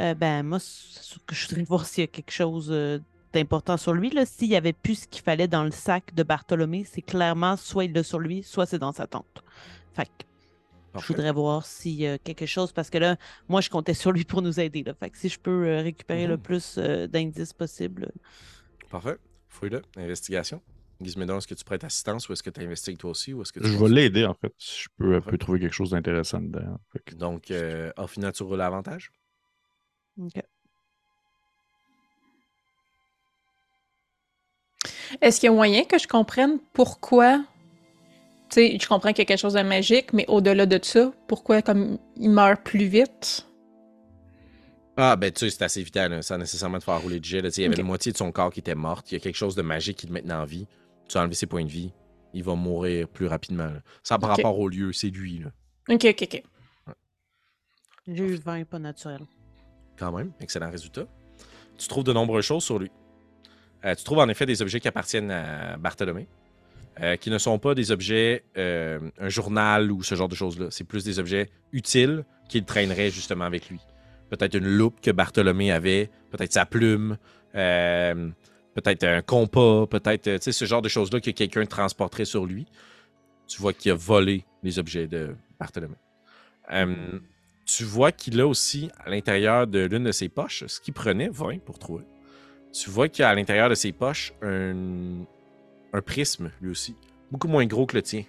[0.00, 2.98] Euh, ben, moi, c'est sûr que je voudrais voir s'il y a quelque chose euh,
[3.32, 4.10] d'important sur lui.
[4.10, 4.26] là.
[4.26, 7.84] S'il y avait plus ce qu'il fallait dans le sac de Bartholomé, c'est clairement soit
[7.84, 9.44] il l'a sur lui, soit c'est dans sa tente.
[9.94, 10.24] Fait que
[11.00, 13.16] je voudrais voir s'il y a quelque chose, parce que là,
[13.48, 14.82] moi, je comptais sur lui pour nous aider.
[14.82, 14.94] Là.
[14.94, 16.42] Fait que si je peux euh, récupérer le Mhm.
[16.42, 18.10] plus euh, d'indices possible.
[18.90, 19.16] Parfait.
[19.48, 19.82] Fouille-le.
[19.96, 20.60] Investigation.
[21.00, 23.52] Gizmédon, est-ce que tu prêtes assistance ou est-ce que tu investigues toi aussi ou est-ce
[23.52, 24.52] que tu Je vais l'aider, en fait.
[24.58, 26.78] Si je peux, peut trouver quelque chose d'intéressant dedans.
[27.04, 29.10] Que- Donc, euh, au final, tu roules l'avantage?
[30.20, 30.40] Ok.
[35.20, 37.44] Est-ce qu'il y a moyen que je comprenne pourquoi
[38.54, 41.62] sais, je comprends qu'il y a quelque chose de magique, mais au-delà de ça, pourquoi
[41.62, 43.46] comme il meurt plus vite?
[44.96, 47.40] Ah, ben, tu sais, c'est assez vital, là, sans nécessairement te faire rouler de jet.
[47.42, 47.48] là.
[47.50, 49.10] Tu sais, Il y avait la moitié de son corps qui était morte.
[49.10, 50.66] Il y a quelque chose de magique qui le maintenait en vie.
[51.08, 51.92] Tu as enlevé ses points de vie.
[52.32, 53.66] Il va mourir plus rapidement.
[53.66, 53.82] là.
[54.04, 55.38] Sans par rapport au lieu, c'est lui.
[55.40, 55.50] Là.
[55.92, 56.42] Ok, ok, ok.
[58.06, 59.20] J'ai eu 20, pas naturel.
[59.98, 61.06] Quand même, excellent résultat.
[61.78, 62.90] Tu trouves de nombreuses choses sur lui.
[63.84, 66.28] Euh, tu trouves en effet des objets qui appartiennent à Bartholomé,
[67.00, 70.68] euh, qui ne sont pas des objets, euh, un journal ou ce genre de choses-là.
[70.70, 73.80] C'est plus des objets utiles qu'il traînerait justement avec lui.
[74.30, 77.18] Peut-être une loupe que Bartholomé avait, peut-être sa plume,
[77.56, 78.28] euh,
[78.74, 82.66] peut-être un compas, peut-être ce genre de choses-là que quelqu'un transporterait sur lui.
[83.48, 85.96] Tu vois qu'il a volé les objets de Bartholomé.
[87.66, 91.28] Tu vois qu'il a aussi à l'intérieur de l'une de ses poches, ce qu'il prenait
[91.28, 92.04] 20 pour trouver.
[92.72, 95.24] Tu vois qu'il a à l'intérieur de ses poches un,
[95.94, 96.96] un prisme, lui aussi.
[97.30, 98.24] Beaucoup moins gros que le tien.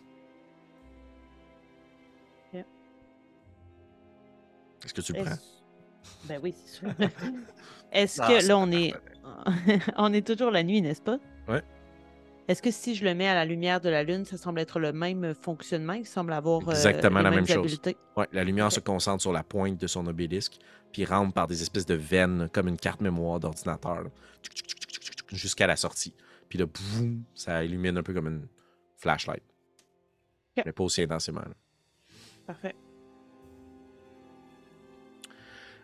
[4.84, 5.36] Est-ce que tu le prends?
[6.26, 6.89] Ben oui, c'est sûr.
[7.91, 8.93] Est-ce Ah, que là, on est...
[9.97, 11.18] on est toujours la nuit, n'est-ce pas?
[11.47, 11.63] Ouais.
[12.47, 14.80] Est-ce que si je le mets à la lumière de la lune, ça semble être
[14.80, 15.93] le même fonctionnement?
[15.93, 17.82] Il semble avoir euh, Exactement la même chose.
[18.16, 20.59] Ouais, la lumière se concentre sur la pointe de son obélisque,
[20.91, 24.03] puis rentre par des espèces de veines, comme une carte mémoire d'ordinateur,
[25.32, 26.13] jusqu'à la sortie.
[26.50, 28.48] Puis là, boum, ça illumine un peu comme une
[28.98, 29.43] flashlight.
[30.66, 31.41] Mais pas aussi intensément.
[31.41, 31.54] là.
[32.48, 32.76] Parfait.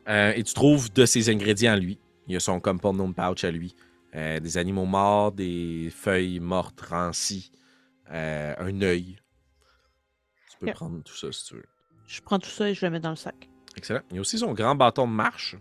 [0.07, 1.99] Euh, et tu trouves de ses ingrédients à lui.
[2.28, 3.76] Il y a son component pouch à lui.
[4.16, 7.51] Euh, des animaux morts, des feuilles mortes rancies,
[8.12, 9.18] euh, un œil.
[10.51, 11.66] Tu peux prendre tout ça si tu veux.
[12.07, 13.49] Je prends tout ça et je le mets dans le sac.
[13.78, 14.01] Excellent.
[14.09, 15.55] Il y a aussi son grand bâton de marche.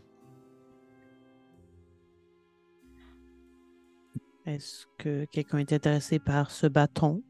[4.54, 7.22] Est-ce que quelqu'un est intéressé par ce bâton?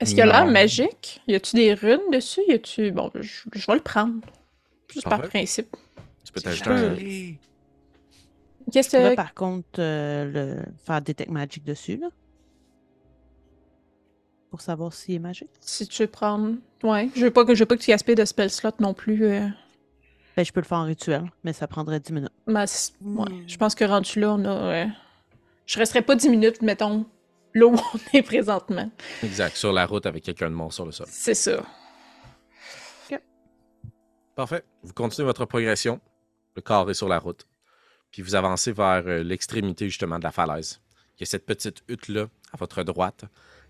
[0.00, 1.22] Est-ce qu'il a l'air magique?
[1.26, 2.40] Y a-tu des runes dessus?
[2.48, 2.90] Y a-tu.
[2.92, 4.20] Bon, je, je vais le prendre.
[4.92, 5.74] Juste par principe.
[6.24, 8.70] Tu peux t'ajouter je un.
[8.72, 9.14] Qu'est-ce que.
[9.14, 10.24] par contre euh,
[10.56, 10.62] le...
[10.84, 12.08] faire Detect Magic dessus, là.
[14.50, 15.50] Pour savoir s'il est magique.
[15.60, 16.56] Si tu veux prendre.
[16.82, 18.94] Ouais, je veux pas que, je veux pas que tu gaspilles de spell slot non
[18.94, 19.24] plus.
[19.24, 19.48] euh.
[20.36, 22.30] Ben, je peux le faire en rituel, mais ça prendrait 10 minutes.
[22.46, 22.64] Ouais,
[23.00, 23.24] Hmm.
[23.46, 24.48] je pense que rendu là, on a.
[24.50, 24.86] euh,
[25.66, 27.06] Je resterai pas 10 minutes, mettons,
[27.54, 28.90] là où on est présentement.
[29.22, 31.06] Exact, sur la route avec quelqu'un de mort sur le sol.
[31.10, 31.64] C'est ça.
[34.36, 34.64] Parfait.
[34.82, 35.98] Vous continuez votre progression.
[36.56, 37.46] Le corps est sur la route.
[38.10, 40.82] Puis vous avancez vers euh, l'extrémité justement de la falaise.
[41.16, 43.24] Il y a cette petite hutte-là à votre droite.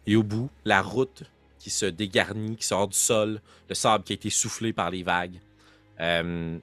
[0.08, 1.22] Et au bout, la route
[1.60, 5.04] qui se dégarnit, qui sort du sol, le sable qui a été soufflé par les
[5.04, 5.40] vagues.
[6.00, 6.58] Euh,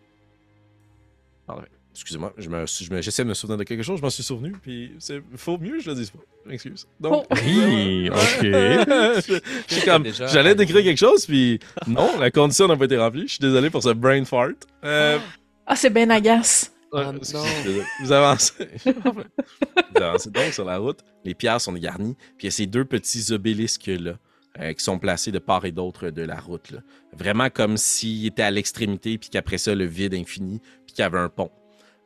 [1.48, 1.64] pardon,
[1.96, 4.24] Excusez-moi, je me, je me- j'essaie de me souvenir de quelque chose, je m'en suis
[4.24, 6.20] souvenu, puis c'est faut mieux que je le dise pas.
[6.50, 6.88] Excuse.
[7.00, 7.36] Donc, Oh.
[7.46, 8.18] Oui, ok.
[8.42, 9.40] je,
[9.70, 12.98] je suis comme, Déjà, j'allais décrire quelque chose, puis non, la condition n'a pas été
[12.98, 13.24] remplie.
[13.28, 14.50] Je suis désolé pour ce brain fart.
[14.84, 15.20] Euh,
[15.68, 16.72] Ah, c'est ben agace.
[16.92, 17.84] Oh excusez, non.
[18.02, 18.68] Vous avancez.
[18.86, 21.00] Vous avancez donc sur la route.
[21.24, 22.16] Les pierres sont garnies.
[22.38, 24.14] Puis il y a ces deux petits obélisques-là
[24.60, 26.72] euh, qui sont placés de part et d'autre de la route.
[26.72, 26.80] là.
[27.18, 31.06] Vraiment comme s'ils étaient à l'extrémité, puis qu'après ça, le vide infini, puis qu'il y
[31.06, 31.50] avait un pont.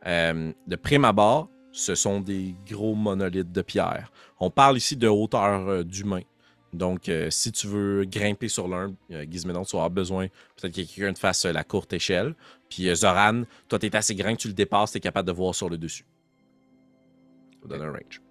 [0.08, 4.12] Euh, de prime abord, ce sont des gros monolithes de pierre.
[4.39, 6.22] On parle ici de hauteur euh, d'humain.
[6.74, 10.74] Donc, euh, si tu veux grimper sur l'un, euh, Gizmédon, tu vas avoir besoin peut-être
[10.74, 12.36] que quelqu'un te fasse la courte échelle.
[12.70, 15.70] Puis Zoran, toi, t'es assez grand que tu le dépasses, t'es capable de voir sur
[15.70, 16.05] le dessus.
[17.62, 18.22] Ça donne un range.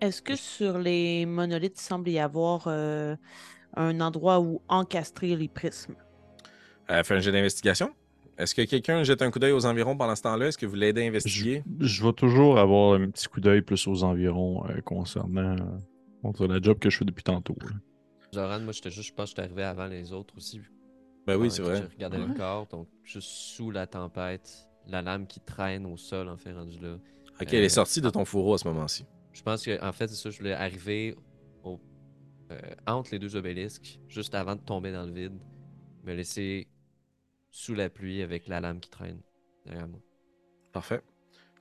[0.00, 5.94] Est-ce que sur les monolithes, il semble y avoir un endroit où encastrer les prismes?
[6.88, 7.94] Fais un jet d'investigation.
[8.42, 10.48] Est-ce que quelqu'un jette un coup d'œil aux environs pendant ce temps-là?
[10.48, 11.62] Est-ce que vous l'aidez à Je, investiguer?
[11.80, 15.56] je vais toujours avoir un petit coup d'œil plus aux environs euh, concernant
[16.24, 17.56] euh, la job que je fais depuis tantôt.
[17.62, 17.70] là.
[18.34, 20.60] Zoran, moi, j'étais juste, je pense que j'étais arrivé avant les autres aussi.
[21.26, 21.76] Ben oui, c'est vrai.
[21.76, 26.28] J'ai regardé le corps, donc juste sous la tempête, la lame qui traîne au sol,
[26.28, 26.96] en fait, rendu là.
[27.40, 29.06] Ok, elle est Euh, sortie de ton fourreau à ce moment-ci.
[29.32, 31.14] Je pense que, en fait, c'est ça, je voulais arriver
[31.62, 31.78] au,
[32.50, 35.38] euh, entre les deux obélisques, juste avant de tomber dans le vide,
[36.04, 36.66] me laisser
[37.52, 39.20] sous la pluie avec la lame qui traîne
[39.66, 40.00] derrière moi.
[40.72, 41.02] Parfait.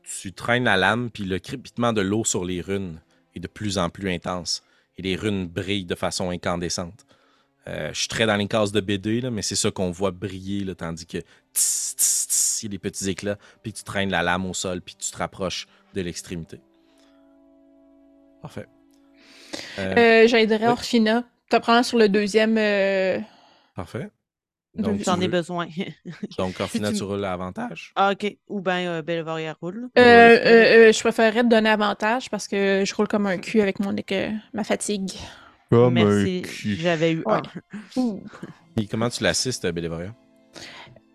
[0.03, 2.99] Tu traînes la lame, puis le crépitement de l'eau sur les runes
[3.35, 4.63] est de plus en plus intense.
[4.97, 7.05] Et les runes brillent de façon incandescente.
[7.67, 10.11] Euh, je suis très dans les cases de BD, là, mais c'est ça qu'on voit
[10.11, 11.17] briller, là, tandis que
[11.53, 14.53] tss, tss, tss, il y a des petits éclats, puis tu traînes la lame au
[14.53, 16.59] sol, puis tu te rapproches de l'extrémité.
[18.41, 18.65] Parfait.
[19.77, 20.71] Euh, Euh, J'aiderais oui.
[20.71, 21.23] Orphina.
[21.49, 22.57] T'as prendre sur le deuxième.
[22.57, 23.19] euh,
[23.75, 24.09] Parfait.
[24.74, 25.67] Donc, tu J'en ai veux- besoin.
[26.38, 27.91] Donc, Orphina, Tu- tu roules l'avantage.
[27.95, 28.38] ah, ok.
[28.47, 29.89] Ou bien euh, Bellevaria roule.
[29.97, 33.59] Euh, euh, euh, je préférerais te donner avantage parce que je roule comme un cul
[33.61, 35.11] avec mon euh, ma fatigue.
[35.69, 36.41] Comme Merci.
[36.45, 36.76] un cul.
[36.80, 37.39] J'avais eu Ouais.
[37.97, 38.17] un.
[38.78, 40.13] Et comment tu l'assistes, Bélévaria?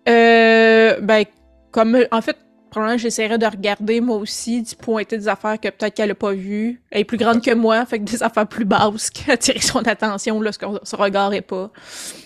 [0.08, 1.24] Euh, ben,
[1.72, 2.36] comme en fait,
[2.70, 6.32] probablement j'essaierais de regarder moi aussi, d'y pointer des affaires que peut-être qu'elle a pas
[6.32, 6.82] vues.
[6.90, 9.86] Elle est plus grande que moi, fait que des affaires plus basses qui attirent son
[9.88, 11.70] attention lorsque son regard est pas.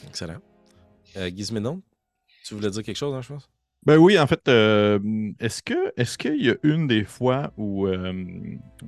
[0.08, 0.38] Excellent.
[1.16, 1.82] Euh, Gizménon,
[2.44, 3.48] tu voulais dire quelque chose, hein, je pense?
[3.86, 4.98] Ben oui, en fait, euh,
[5.40, 8.12] est-ce que est-ce qu'il y a une des fois où euh,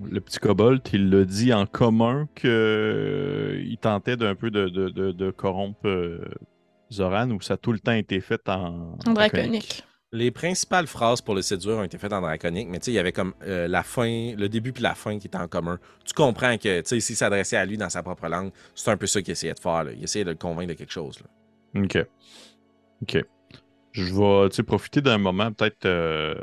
[0.04, 5.12] le petit kobold, il l'a dit en commun qu'il tentait d'un peu de, de, de,
[5.12, 6.18] de corrompre euh,
[6.92, 9.82] Zoran ou ça a tout le temps été fait en, En draconique.
[10.14, 12.94] Les principales phrases pour le séduire ont été faites en draconique, mais tu sais, il
[12.96, 15.78] y avait comme euh, la fin, le début puis la fin qui étaient en commun.
[16.04, 18.98] Tu comprends que, tu sais, s'il s'adressait à lui dans sa propre langue, c'est un
[18.98, 19.84] peu ça qu'il essayait de faire.
[19.84, 19.92] là.
[19.92, 21.18] Il essayait de le convaincre de quelque chose.
[21.20, 21.26] là.
[21.74, 21.98] OK.
[23.02, 23.24] OK.
[23.92, 26.34] Je vais profiter d'un moment, peut-être euh,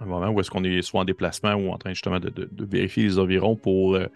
[0.00, 2.48] un moment où est-ce qu'on est soit en déplacement ou en train justement de, de-
[2.64, 4.06] vérifier les environs pour euh,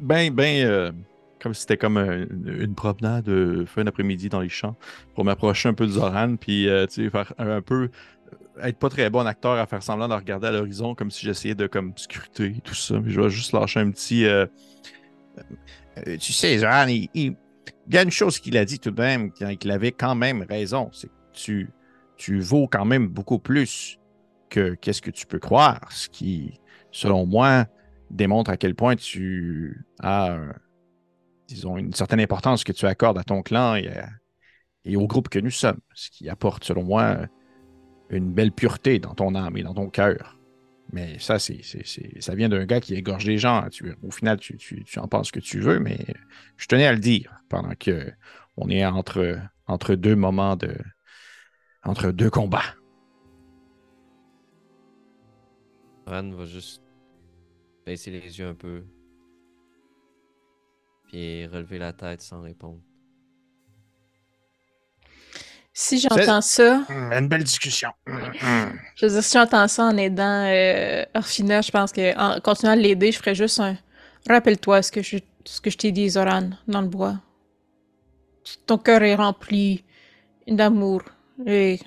[0.00, 0.92] ben, ben, euh,
[1.40, 4.76] comme si c'était comme un- une promenade de fin d'après-midi dans les champs,
[5.14, 6.66] pour m'approcher un peu de Zoran, puis
[7.10, 7.90] faire un, peu
[8.62, 11.56] être pas très bon acteur à faire semblant de regarder à l'horizon comme si j'essayais
[11.56, 13.00] de comme scruter tout ça.
[13.00, 14.24] Puis je vais juste lâcher un petit
[16.20, 17.34] tu sais, Zoran, il-
[17.86, 20.44] il y a une chose qu'il a dit tout de même, qu'il avait quand même
[20.48, 20.90] raison.
[20.92, 21.70] C'est que tu,
[22.16, 23.98] tu vaux quand même beaucoup plus
[24.50, 25.80] que qu'est-ce que tu peux croire.
[25.90, 26.60] Ce qui,
[26.90, 27.66] selon moi,
[28.10, 30.38] démontre à quel point tu as,
[31.48, 33.76] disons, une certaine importance que tu accordes à ton clan
[34.84, 35.80] et au groupe que nous sommes.
[35.94, 37.26] Ce qui apporte, selon moi,
[38.10, 40.38] une belle pureté dans ton âme et dans ton cœur.
[40.92, 41.62] Mais ça, c'est,
[42.20, 43.66] ça vient d'un gars qui égorge des gens.
[43.70, 45.98] Tu- au final, tu, tu- tu en penses ce que tu veux, mais
[46.58, 48.12] je tenais à le dire pendant que
[48.58, 50.76] on est entre, entre deux moments de.
[51.82, 52.74] entre deux combats.
[56.06, 56.82] Ran va juste
[57.86, 58.84] baisser les yeux un peu.
[61.08, 62.80] Puis relever la tête sans répondre.
[65.74, 67.92] Si j'entends ça, Une belle discussion.
[68.06, 72.72] je veux dire, si j'entends ça en aidant euh, Orphina, je pense que en continuant
[72.72, 73.76] à l'aider, je ferais juste un.
[74.28, 77.20] Rappelle-toi ce que je, ce que je t'ai dit, Zoran, dans le bois.
[78.66, 79.84] Ton cœur est rempli
[80.46, 81.02] d'amour
[81.46, 81.80] et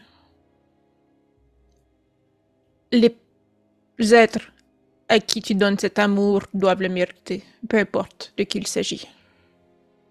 [2.92, 3.16] les
[4.00, 4.52] êtres
[5.10, 9.08] à qui tu donnes cet amour doivent le mériter, peu importe de qui il s'agit.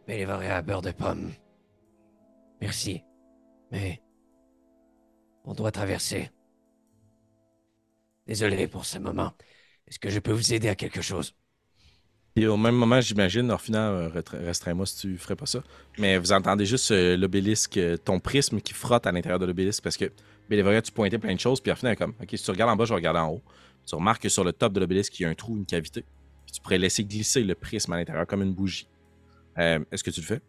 [0.07, 1.33] Mais les à beurre de pomme.
[2.61, 3.03] Merci.
[3.75, 4.01] Mais.
[5.45, 6.31] On doit traverser.
[8.27, 9.33] Désolé pour ce moment.
[9.89, 11.35] Est-ce que je peux vous aider à quelque chose?
[12.37, 15.63] Et au même moment, j'imagine, Orphina, euh, restreins-moi si tu ferais pas ça.
[15.99, 19.83] Mais vous entendez juste euh, l'obélisque, euh, ton prisme qui frotte à l'intérieur de l'obélisque
[19.83, 20.11] parce que
[20.49, 22.77] Bélévaria, tu pointais plein de choses, puis Orphina est comme, OK, si tu regardes en
[22.77, 23.43] bas, je vais regarder en haut.
[23.87, 26.05] Tu remarques que sur le top de l'obélisque, il y a un trou, une cavité.
[26.47, 28.89] Puis tu pourrais laisser glisser le prisme à l'intérieur comme une bougie.
[29.57, 30.41] Est-ce que tu le fais?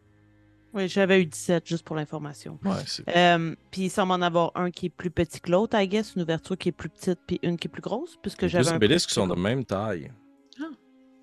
[0.75, 2.59] Oui, j'avais eu 17 juste pour l'information.
[2.65, 3.07] Ouais, c'est.
[3.15, 6.15] Euh, puis il semble en avoir un qui est plus petit que l'autre, I guess,
[6.15, 8.73] une ouverture qui est plus petite, puis une qui est plus grosse, puisque j'avais deux
[8.73, 10.11] obélisques sont de même taille.
[10.59, 10.65] Ah.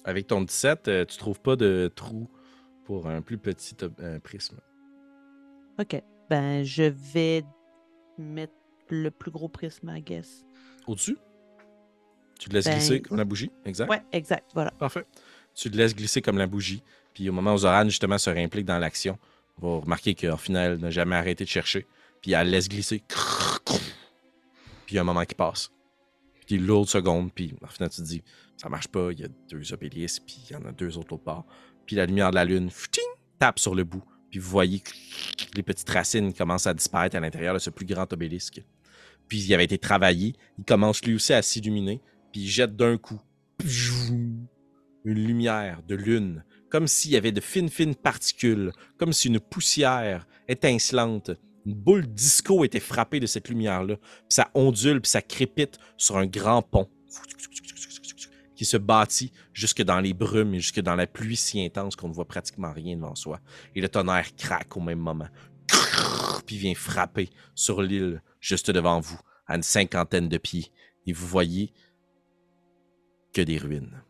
[0.05, 2.31] Avec ton 17, euh, tu trouves pas de trou
[2.87, 4.59] pour un plus petit euh, prisme.
[5.79, 6.03] Ok.
[6.31, 7.45] Ben, je vais
[8.17, 8.55] mettre
[8.89, 10.47] le plus gros prisme, I guess.
[10.87, 11.19] Au-dessus?
[12.39, 13.51] Tu te laisses Ben, glisser comme la bougie?
[13.67, 13.91] Exact.
[13.91, 14.71] Ouais, exact, voilà.
[14.73, 15.05] Parfait.
[15.55, 16.83] Tu te laisses glisser comme la bougie.
[17.13, 19.19] Puis au moment où Zoran, justement, se réimplique dans l'action,
[19.63, 21.87] on va remarquer qu'en final, elle n'a jamais arrêté de chercher.
[22.21, 23.03] Puis elle laisse glisser.
[24.87, 25.71] Puis il y a un moment qui passe.
[26.47, 28.23] Puis l'autre seconde, puis en final, tu te dis,
[28.57, 31.09] ça marche pas, il y a deux obélisques, puis il y en a deux autres
[31.11, 31.45] l'autre part.
[31.87, 32.71] Puis la lumière de la lune,
[33.39, 34.05] tape sur le bout.
[34.31, 34.91] Puis vous voyez que
[35.55, 38.63] les petites racines commencent à disparaître à l'intérieur de ce plus grand obélisque.
[39.29, 42.01] Puis il avait été travaillé, il commence lui aussi à s'illuminer,
[42.33, 43.21] puis il jette d'un coup
[43.65, 44.47] une
[45.05, 50.27] lumière de lune, comme s'il y avait de fines, fines particules, comme si une poussière
[50.49, 51.31] étincelante,
[51.67, 53.97] une boule disco était frappée de cette lumière-là.
[54.31, 56.89] Ça ondule, puis ça crépite sur un grand pont
[58.57, 62.09] qui se bâtit jusque dans les brumes et jusque dans la pluie si intense qu'on
[62.09, 63.39] ne voit pratiquement rien devant soi.
[63.75, 65.29] Et le tonnerre craque au même moment,
[66.47, 70.73] puis vient frapper sur l'île juste devant vous, à une cinquantaine de pieds.
[71.07, 71.75] Et vous voyez
[73.35, 74.03] que des ruines.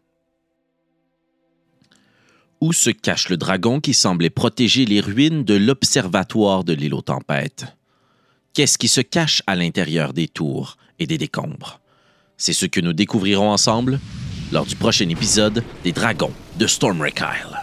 [2.62, 7.02] Où se cache le dragon qui semblait protéger les ruines de l'observatoire de l'île aux
[7.02, 7.66] tempêtes?
[8.54, 11.80] Qu'est-ce qui se cache à l'intérieur des tours et des décombres?
[12.36, 13.98] C'est ce que nous découvrirons ensemble
[14.52, 17.61] lors du prochain épisode des Dragons de Stormwreck Isle.